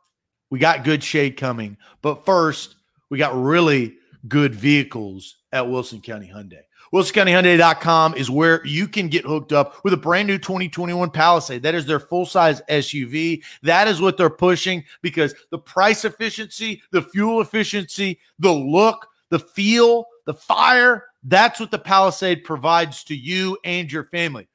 [0.49, 1.77] We got good shade coming.
[2.01, 2.75] But first,
[3.09, 3.95] we got really
[4.27, 6.61] good vehicles at Wilson County Hyundai.
[6.93, 11.61] WilsonCountyHyundai.com is where you can get hooked up with a brand new 2021 Palisade.
[11.61, 13.43] That is their full size SUV.
[13.61, 19.39] That is what they're pushing because the price efficiency, the fuel efficiency, the look, the
[19.39, 24.47] feel, the fire that's what the Palisade provides to you and your family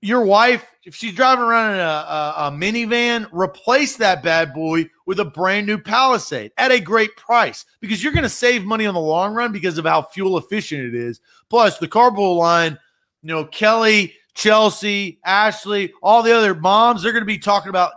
[0.00, 4.88] your wife, if she's driving around in a, a, a, minivan, replace that bad boy
[5.06, 8.86] with a brand new Palisade at a great price because you're going to save money
[8.86, 11.20] on the long run because of how fuel efficient it is.
[11.50, 12.78] Plus, the carpool line,
[13.22, 17.92] you know, Kelly, Chelsea, Ashley, all the other moms, they're going to be talking about,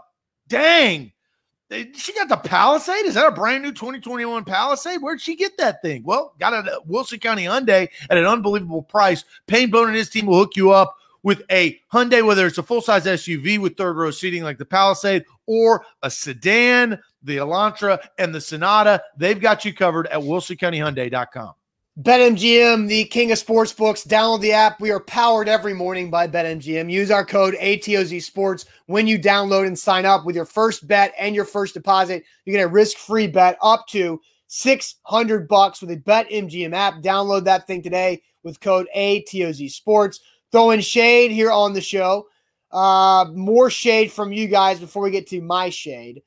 [0.47, 1.11] dang,
[1.95, 3.05] she got the Palisade.
[3.05, 5.01] Is that a brand new 2021 Palisade?
[5.01, 6.03] Where'd she get that thing?
[6.03, 9.23] Well, got it at Wilson County Hyundai at an unbelievable price.
[9.47, 12.63] Payne Bone and his team will hook you up with a Hyundai, whether it's a
[12.63, 17.99] full size SUV with third row seating like the Palisade or a sedan, the Elantra,
[18.17, 21.53] and the Sonata, they've got you covered at WilsonCountyHyundai.com.
[21.99, 24.05] BetMGM, the king of sports books.
[24.05, 24.79] Download the app.
[24.79, 26.89] We are powered every morning by BetMGM.
[26.89, 31.13] Use our code ATOZ Sports when you download and sign up with your first bet
[31.19, 32.23] and your first deposit.
[32.45, 37.01] You get a risk-free bet up to 600 bucks with a BetMGM app.
[37.01, 42.27] Download that thing today with code ATOZ Sports throwing shade here on the show.
[42.71, 46.21] Uh, more shade from you guys before we get to my shade.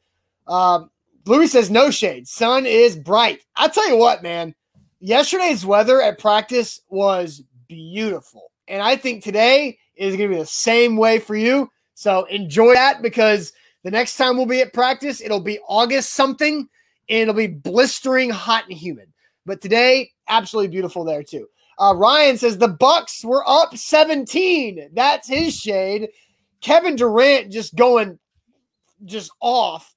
[0.47, 0.91] Um,
[1.25, 2.29] Bluey says no shade.
[2.29, 3.41] Sun is bright.
[3.57, 4.55] I tell you what, man.
[5.01, 10.47] Yesterday's weather at practice was beautiful, and I think today is going to be the
[10.47, 11.71] same way for you.
[11.95, 13.53] So enjoy that because
[13.85, 16.69] the next time we'll be at practice, it'll be August something,
[17.09, 19.13] and it'll be blistering hot and humid.
[19.47, 21.49] But today, absolutely beautiful there too.
[21.79, 24.91] Uh, Ryan says the Bucks were up 17.
[24.93, 26.09] That's his shade.
[26.61, 28.19] Kevin Durant just going
[29.05, 29.95] just off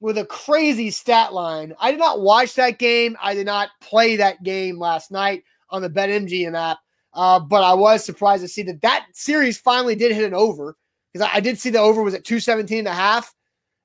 [0.00, 1.74] with a crazy stat line.
[1.78, 3.16] I did not watch that game.
[3.22, 6.78] I did not play that game last night on the BetMGM app,
[7.14, 10.76] uh, but I was surprised to see that that series finally did hit an over
[11.12, 13.34] because I, I, did see the over was at 217 and a half.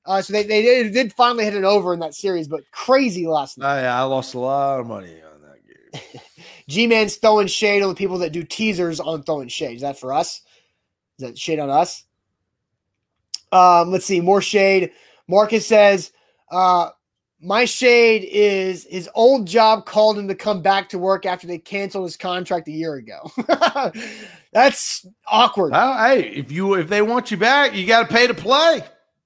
[0.06, 3.26] Uh, so they, they did, did, finally hit an over in that series, but crazy
[3.26, 3.84] last night.
[3.84, 6.20] I, I lost a lot of money on that game.
[6.68, 9.76] G Man's throwing shade on the people that do teasers on throwing shade.
[9.76, 10.42] Is that for us?
[11.18, 12.04] Is that shade on us?
[13.52, 14.20] Um, let's see.
[14.20, 14.90] More shade.
[15.28, 16.12] Marcus says,
[16.50, 16.90] uh,
[17.40, 21.58] my shade is his old job called him to come back to work after they
[21.58, 23.30] canceled his contract a year ago.
[24.52, 25.72] That's awkward.
[25.72, 28.82] Well, hey, if you if they want you back, you got to pay to play.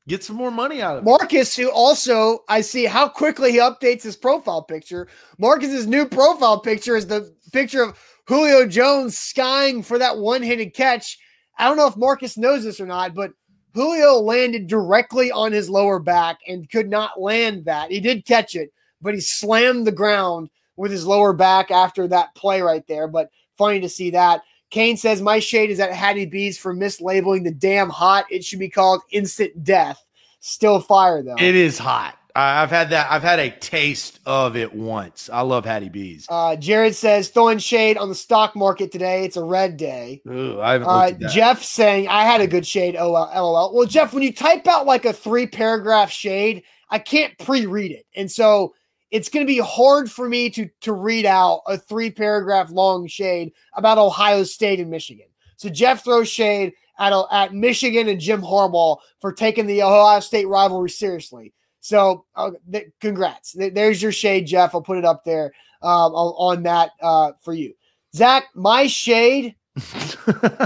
[0.08, 1.06] Get some more money out of it.
[1.06, 5.06] Marcus, who also I see how quickly he updates his profile picture.
[5.38, 11.18] Marcus's new profile picture is the picture of Julio Jones skying for that one-handed catch.
[11.58, 13.32] I don't know if Marcus knows this or not, but
[13.74, 17.90] Julio landed directly on his lower back and could not land that.
[17.90, 22.34] He did catch it, but he slammed the ground with his lower back after that
[22.34, 23.08] play right there.
[23.08, 23.28] But
[23.58, 24.40] funny to see that.
[24.70, 28.26] Kane says, My shade is at Hattie B's for mislabeling the damn hot.
[28.30, 30.04] It should be called instant death.
[30.40, 31.36] Still fire, though.
[31.38, 32.18] It is hot.
[32.38, 33.10] I've had that.
[33.10, 35.28] I've had a taste of it once.
[35.32, 36.26] I love Hattie B's.
[36.28, 39.24] Uh, Jared says throwing shade on the stock market today.
[39.24, 40.22] It's a red day.
[40.28, 42.94] Ooh, I haven't uh, Jeff saying I had a good shade.
[42.96, 43.74] Oh, lol.
[43.74, 48.06] Well, Jeff, when you type out like a three paragraph shade, I can't pre-read it,
[48.14, 48.74] and so
[49.10, 53.06] it's going to be hard for me to to read out a three paragraph long
[53.06, 55.26] shade about Ohio State and Michigan.
[55.56, 60.48] So Jeff throws shade at at Michigan and Jim Harbaugh for taking the Ohio State
[60.48, 61.52] rivalry seriously.
[61.80, 63.52] So, uh, th- congrats.
[63.52, 64.74] Th- there's your shade, Jeff.
[64.74, 67.72] I'll put it up there um, on, on, that uh, for you.
[68.14, 69.54] Zach, my shade,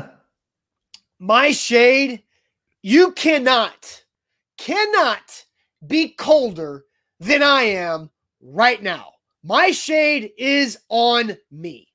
[1.18, 2.22] my shade,
[2.82, 4.04] you cannot,
[4.56, 5.44] cannot
[5.86, 6.86] be colder
[7.20, 8.10] than I am
[8.42, 9.12] right now.
[9.42, 11.88] My shade is on me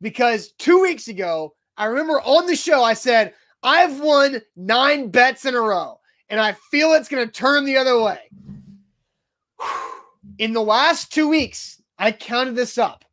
[0.00, 5.44] because two weeks ago, I remember on the show, I said, I've won nine bets
[5.44, 8.18] in a row and I feel it's going to turn the other way.
[10.38, 13.04] In the last two weeks, I counted this up.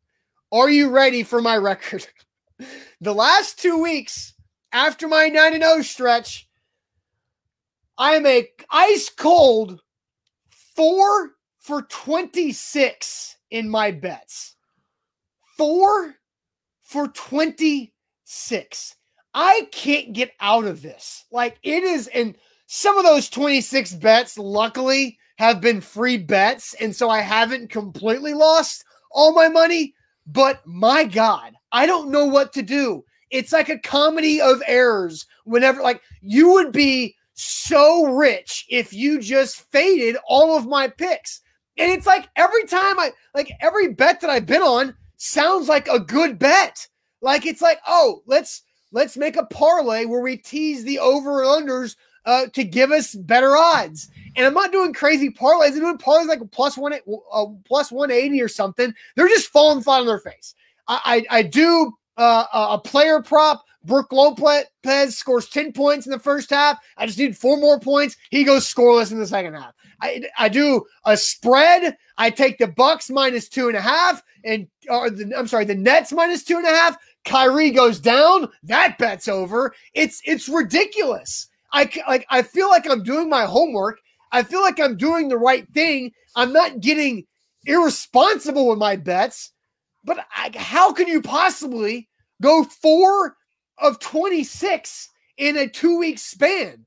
[0.50, 2.06] Are you ready for my record?
[3.00, 4.34] the last two weeks
[4.72, 6.48] after my 9 0 stretch,
[7.98, 9.80] I am a ice cold
[10.74, 14.56] four for 26 in my bets.
[15.56, 16.16] Four
[16.82, 18.96] for 26.
[19.32, 21.26] I can't get out of this.
[21.30, 22.34] Like it is, and
[22.66, 26.74] some of those 26 bets, luckily, have been free bets.
[26.74, 29.94] And so I haven't completely lost all my money.
[30.26, 33.04] But my God, I don't know what to do.
[33.30, 39.20] It's like a comedy of errors whenever, like, you would be so rich if you
[39.20, 41.40] just faded all of my picks.
[41.78, 45.88] And it's like every time I, like, every bet that I've been on sounds like
[45.88, 46.86] a good bet.
[47.22, 48.62] Like, it's like, oh, let's,
[48.92, 51.96] let's make a parlay where we tease the over and unders
[52.26, 54.08] uh, to give us better odds.
[54.36, 55.72] And I'm not doing crazy parlays.
[55.72, 58.94] I'm doing parlays like plus one, uh, plus 180 or something.
[59.16, 60.54] They're just falling flat on their face.
[60.88, 63.64] I, I, I do uh, a player prop.
[63.82, 66.78] Brook Lopez scores 10 points in the first half.
[66.98, 68.16] I just need four more points.
[68.30, 69.72] He goes scoreless in the second half.
[70.02, 71.96] I, I do a spread.
[72.18, 75.74] I take the Bucks minus two and a half, and or the, I'm sorry, the
[75.74, 76.96] Nets minus two and a half.
[77.24, 78.48] Kyrie goes down.
[78.62, 79.74] That bet's over.
[79.94, 81.48] It's it's ridiculous.
[81.72, 83.98] I like I feel like I'm doing my homework.
[84.32, 86.12] I feel like I'm doing the right thing.
[86.36, 87.26] I'm not getting
[87.66, 89.52] irresponsible with my bets.
[90.04, 92.08] But I, how can you possibly
[92.40, 93.36] go four
[93.78, 96.86] of 26 in a two week span?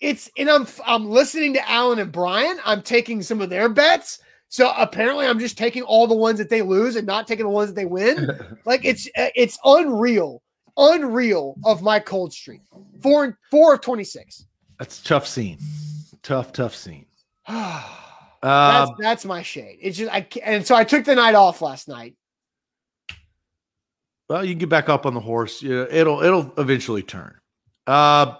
[0.00, 2.58] It's and I'm I'm listening to Alan and Brian.
[2.64, 4.18] I'm taking some of their bets.
[4.48, 7.50] So apparently, I'm just taking all the ones that they lose and not taking the
[7.50, 8.28] ones that they win.
[8.64, 10.42] like it's it's unreal
[10.76, 12.62] unreal of my cold streak.
[13.00, 14.44] Four four of twenty six.
[14.78, 15.58] That's tough scene.
[16.22, 17.06] Tough, tough scene.
[17.48, 19.78] that's um, that's my shade.
[19.80, 22.16] It's just I and so I took the night off last night.
[24.32, 25.62] Well, you can get back up on the horse.
[25.62, 27.34] Yeah, it'll it'll eventually turn.
[27.86, 28.36] Uh,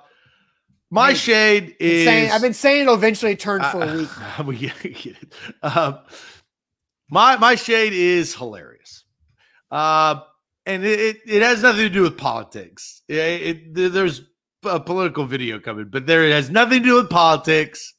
[0.90, 1.18] my Maybe.
[1.18, 2.07] shade is.
[2.07, 4.09] Saying, I've been saying it'll eventually turn for a week.
[4.47, 5.34] we get it.
[5.62, 5.99] Uh,
[7.11, 9.05] my my shade is hilarious.
[9.70, 10.20] Uh,
[10.64, 13.03] and it, it has nothing to do with politics.
[13.07, 13.16] It,
[13.76, 14.22] it, there's
[14.64, 17.93] a political video coming, but there it has nothing to do with politics.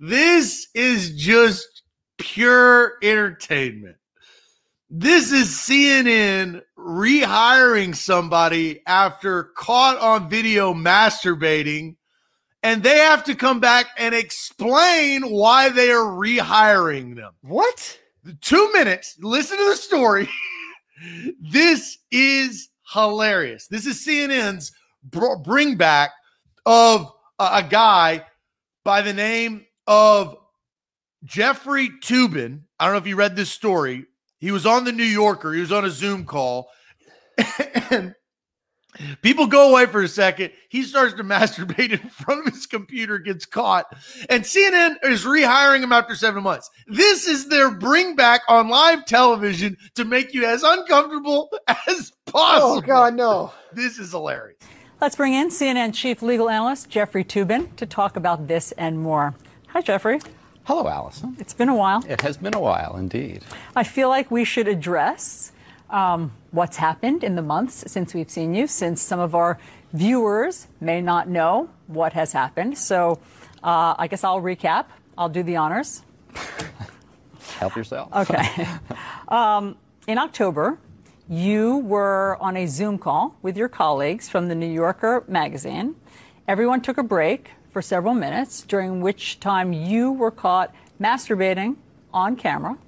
[0.00, 1.82] This is just
[2.18, 3.98] pure entertainment.
[4.88, 11.96] This is CNN rehiring somebody after caught on video masturbating
[12.62, 17.32] and they have to come back and explain why they are rehiring them.
[17.42, 17.98] What?
[18.40, 19.16] Two minutes.
[19.20, 20.28] Listen to the story.
[21.40, 23.66] this is hilarious.
[23.66, 24.72] This is CNN's
[25.44, 26.10] bring back
[26.64, 28.24] of a guy
[28.84, 30.36] by the name of
[31.24, 32.62] Jeffrey Toobin.
[32.78, 34.06] I don't know if you read this story.
[34.46, 35.52] He was on the New Yorker.
[35.52, 36.68] He was on a Zoom call.
[37.90, 38.14] and
[39.22, 40.52] People go away for a second.
[40.68, 43.86] He starts to masturbate in front of his computer, gets caught,
[44.30, 46.70] and CNN is rehiring him after seven months.
[46.86, 51.50] This is their bring back on live television to make you as uncomfortable
[51.88, 52.76] as possible.
[52.76, 53.52] Oh, God, no.
[53.72, 54.60] This is hilarious.
[55.00, 59.34] Let's bring in CNN chief legal analyst Jeffrey Toobin to talk about this and more.
[59.70, 60.20] Hi, Jeffrey.
[60.66, 61.40] Hello, Alisyn.
[61.40, 62.02] It's been a while.
[62.08, 63.44] It has been a while, indeed.
[63.76, 65.52] I feel like we should address
[65.90, 69.60] um, what's happened in the months since we've seen you, since some of our
[69.92, 72.76] viewers may not know what has happened.
[72.76, 73.20] So
[73.62, 74.86] uh, I guess I'll recap.
[75.16, 76.02] I'll do the honors.
[77.60, 78.12] Help yourself.
[78.12, 78.66] Okay.
[79.28, 79.76] um,
[80.08, 80.80] in October,
[81.28, 85.94] you were on a Zoom call with your colleagues from the New Yorker magazine.
[86.48, 91.76] Everyone took a break for several minutes, during which time you were caught masturbating
[92.10, 92.78] on camera.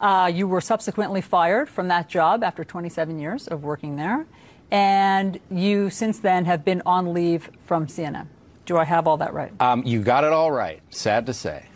[0.00, 4.26] Uh, you were subsequently fired from that job after 27 years of working there.
[4.68, 8.26] And you, since then, have been on leave from CNN.
[8.66, 9.52] Do I have all that right?
[9.60, 10.82] Um, you got it all right.
[10.90, 11.66] Sad to say.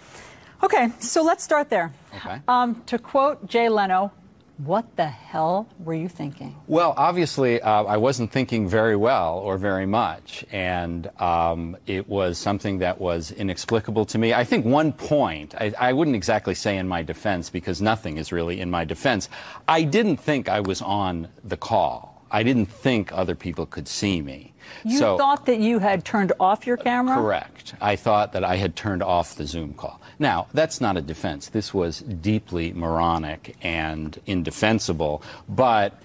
[0.61, 1.93] Okay, so let's start there.
[2.17, 2.41] Okay.
[2.49, 4.11] Um, to quote Jay Leno,
[4.59, 6.55] what the hell were you thinking?
[6.67, 12.39] Well, obviously, uh, I wasn't thinking very well or very much, and um, it was
[12.39, 14.33] something that was inexplicable to me.
[14.33, 18.31] I think one point, I, I, wouldn't exactly say in my defense because nothing is
[18.31, 19.29] really in my defense.
[19.67, 22.23] I didn't think I was on the call.
[22.31, 24.54] I didn't think other people could see me.
[24.85, 27.17] You so, thought that you had turned off your camera?
[27.17, 27.75] Correct.
[27.81, 30.01] I thought that I had turned off the Zoom call.
[30.19, 31.49] Now, that's not a defense.
[31.49, 36.01] This was deeply moronic and indefensible, but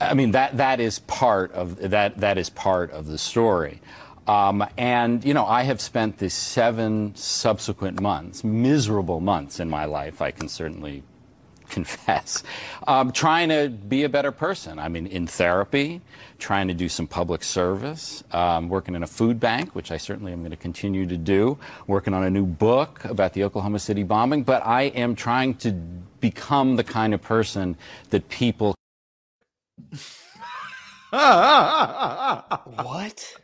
[0.00, 3.80] I mean that that is part of that that is part of the story.
[4.26, 9.84] Um, and you know, I have spent the seven subsequent months, miserable months in my
[9.84, 10.22] life.
[10.22, 11.02] I can certainly
[11.70, 12.42] confess,
[12.86, 14.78] um, trying to be a better person.
[14.78, 16.00] I mean, in therapy,
[16.38, 20.32] trying to do some public service, um, working in a food bank, which I certainly
[20.32, 24.02] am going to continue to do, working on a new book about the Oklahoma City
[24.02, 24.42] bombing.
[24.42, 25.72] But I am trying to
[26.20, 27.76] become the kind of person
[28.10, 28.74] that people.
[31.10, 33.34] what?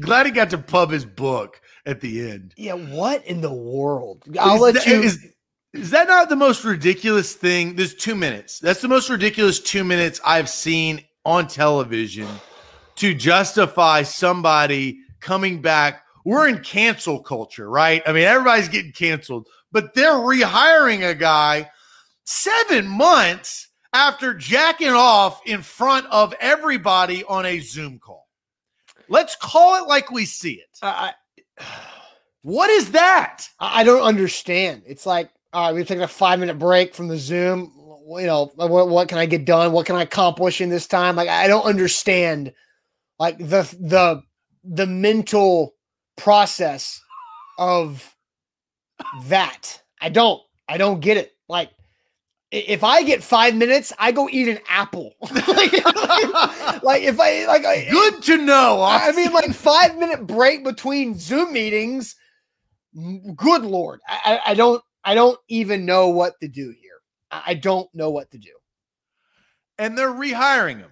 [0.00, 2.54] Glad he got to pub his book at the end.
[2.56, 4.24] Yeah, what in the world?
[4.38, 5.02] I'll is let that, you.
[5.02, 5.26] Is,
[5.72, 7.76] is that not the most ridiculous thing?
[7.76, 8.58] There's two minutes.
[8.58, 12.26] That's the most ridiculous two minutes I've seen on television
[12.96, 16.04] to justify somebody coming back.
[16.24, 18.02] We're in cancel culture, right?
[18.04, 21.70] I mean, everybody's getting canceled, but they're rehiring a guy
[22.24, 28.28] seven months after jacking off in front of everybody on a Zoom call.
[29.08, 30.78] Let's call it like we see it.
[30.82, 31.12] Uh,
[31.58, 31.64] I,
[32.42, 33.48] what is that?
[33.58, 34.82] I don't understand.
[34.86, 37.72] It's like all right, we're taking a five minute break from the Zoom.
[38.18, 39.72] You know, what, what can I get done?
[39.72, 41.16] What can I accomplish in this time?
[41.16, 42.52] Like, I don't understand,
[43.18, 44.22] like the the
[44.64, 45.74] the mental
[46.18, 47.00] process
[47.58, 48.14] of
[49.26, 49.82] that.
[50.00, 50.42] I don't.
[50.68, 51.32] I don't get it.
[51.48, 51.70] Like,
[52.50, 55.14] if I get five minutes, I go eat an apple.
[55.22, 55.46] like,
[56.84, 58.82] like, if I like, good to know.
[58.82, 62.16] I mean, like five minute break between Zoom meetings.
[63.36, 64.82] Good lord, I, I don't.
[65.04, 66.90] I don't even know what to do here.
[67.30, 68.50] I don't know what to do.
[69.78, 70.90] And they're rehiring him.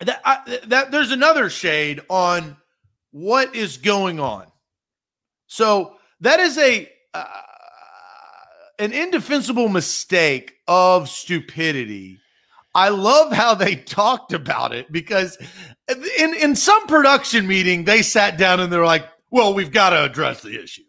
[0.00, 2.56] That, I, that there's another shade on
[3.12, 4.46] what is going on.
[5.46, 7.24] So that is a uh,
[8.78, 12.18] an indefensible mistake of stupidity.
[12.74, 15.36] I love how they talked about it because
[15.88, 20.02] in in some production meeting they sat down and they're like, "Well, we've got to
[20.02, 20.82] address the issue."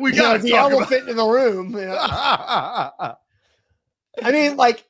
[0.00, 1.72] We got the elephant about- in the room.
[1.72, 1.96] You know?
[4.22, 4.84] I mean, like,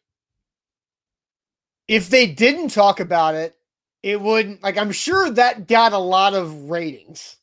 [1.88, 3.56] if they didn't talk about it,
[4.02, 4.62] it wouldn't.
[4.62, 7.36] Like, I'm sure that got a lot of ratings.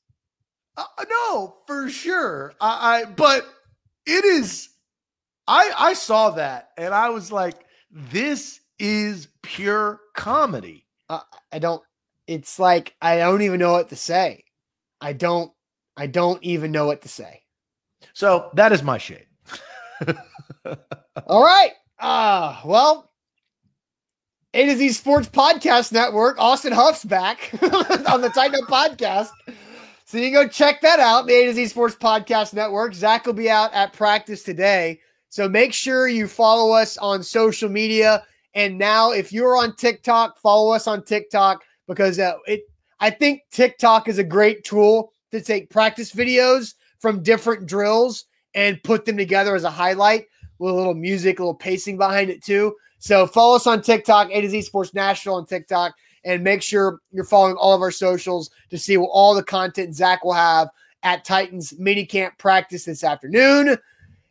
[0.78, 2.54] Uh, no, for sure.
[2.62, 3.48] I, I, but
[4.06, 4.70] it is.
[5.48, 10.86] I I saw that and I was like, this is pure comedy.
[11.10, 11.22] Uh,
[11.52, 11.84] I don't.
[12.28, 14.46] It's like I don't even know what to say.
[15.02, 15.52] I don't.
[16.02, 17.44] I don't even know what to say.
[18.14, 19.28] So that is my shade.
[21.28, 21.74] All right.
[22.00, 23.12] Uh, well,
[24.56, 26.40] A to Z Sports Podcast Network.
[26.40, 27.52] Austin Huff's back
[28.10, 29.30] on the Tighten Up Podcast.
[30.06, 32.96] So you go check that out, the A to Z Sports Podcast Network.
[32.96, 35.00] Zach will be out at practice today.
[35.30, 38.24] So make sure you follow us on social media.
[38.56, 42.64] And now, if you're on TikTok, follow us on TikTok because uh, it.
[43.00, 48.82] I think TikTok is a great tool to take practice videos from different drills and
[48.84, 50.26] put them together as a highlight
[50.60, 52.76] with a little music, a little pacing behind it too.
[53.00, 57.00] So follow us on TikTok, A to Z Sports National on TikTok, and make sure
[57.12, 60.70] you're following all of our socials to see all the content Zach will have
[61.02, 63.78] at Titans minicamp practice this afternoon.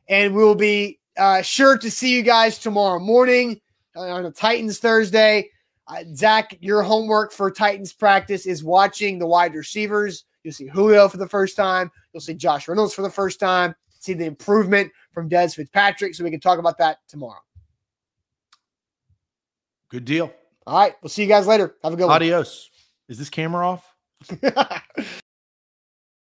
[0.08, 3.60] And we will be uh, sure to see you guys tomorrow morning
[3.96, 5.50] on a Titans Thursday.
[5.88, 10.24] Uh, Zach, your homework for Titans practice is watching the wide receivers.
[10.42, 11.90] You'll see Julio for the first time.
[12.12, 13.74] You'll see Josh Reynolds for the first time.
[13.98, 16.14] See the improvement from Dez Fitzpatrick.
[16.14, 17.40] So we can talk about that tomorrow.
[19.90, 20.32] Good deal.
[20.66, 20.94] All right.
[21.02, 21.76] We'll see you guys later.
[21.82, 22.14] Have a good one.
[22.14, 22.70] Adios.
[23.08, 23.94] Is this camera off?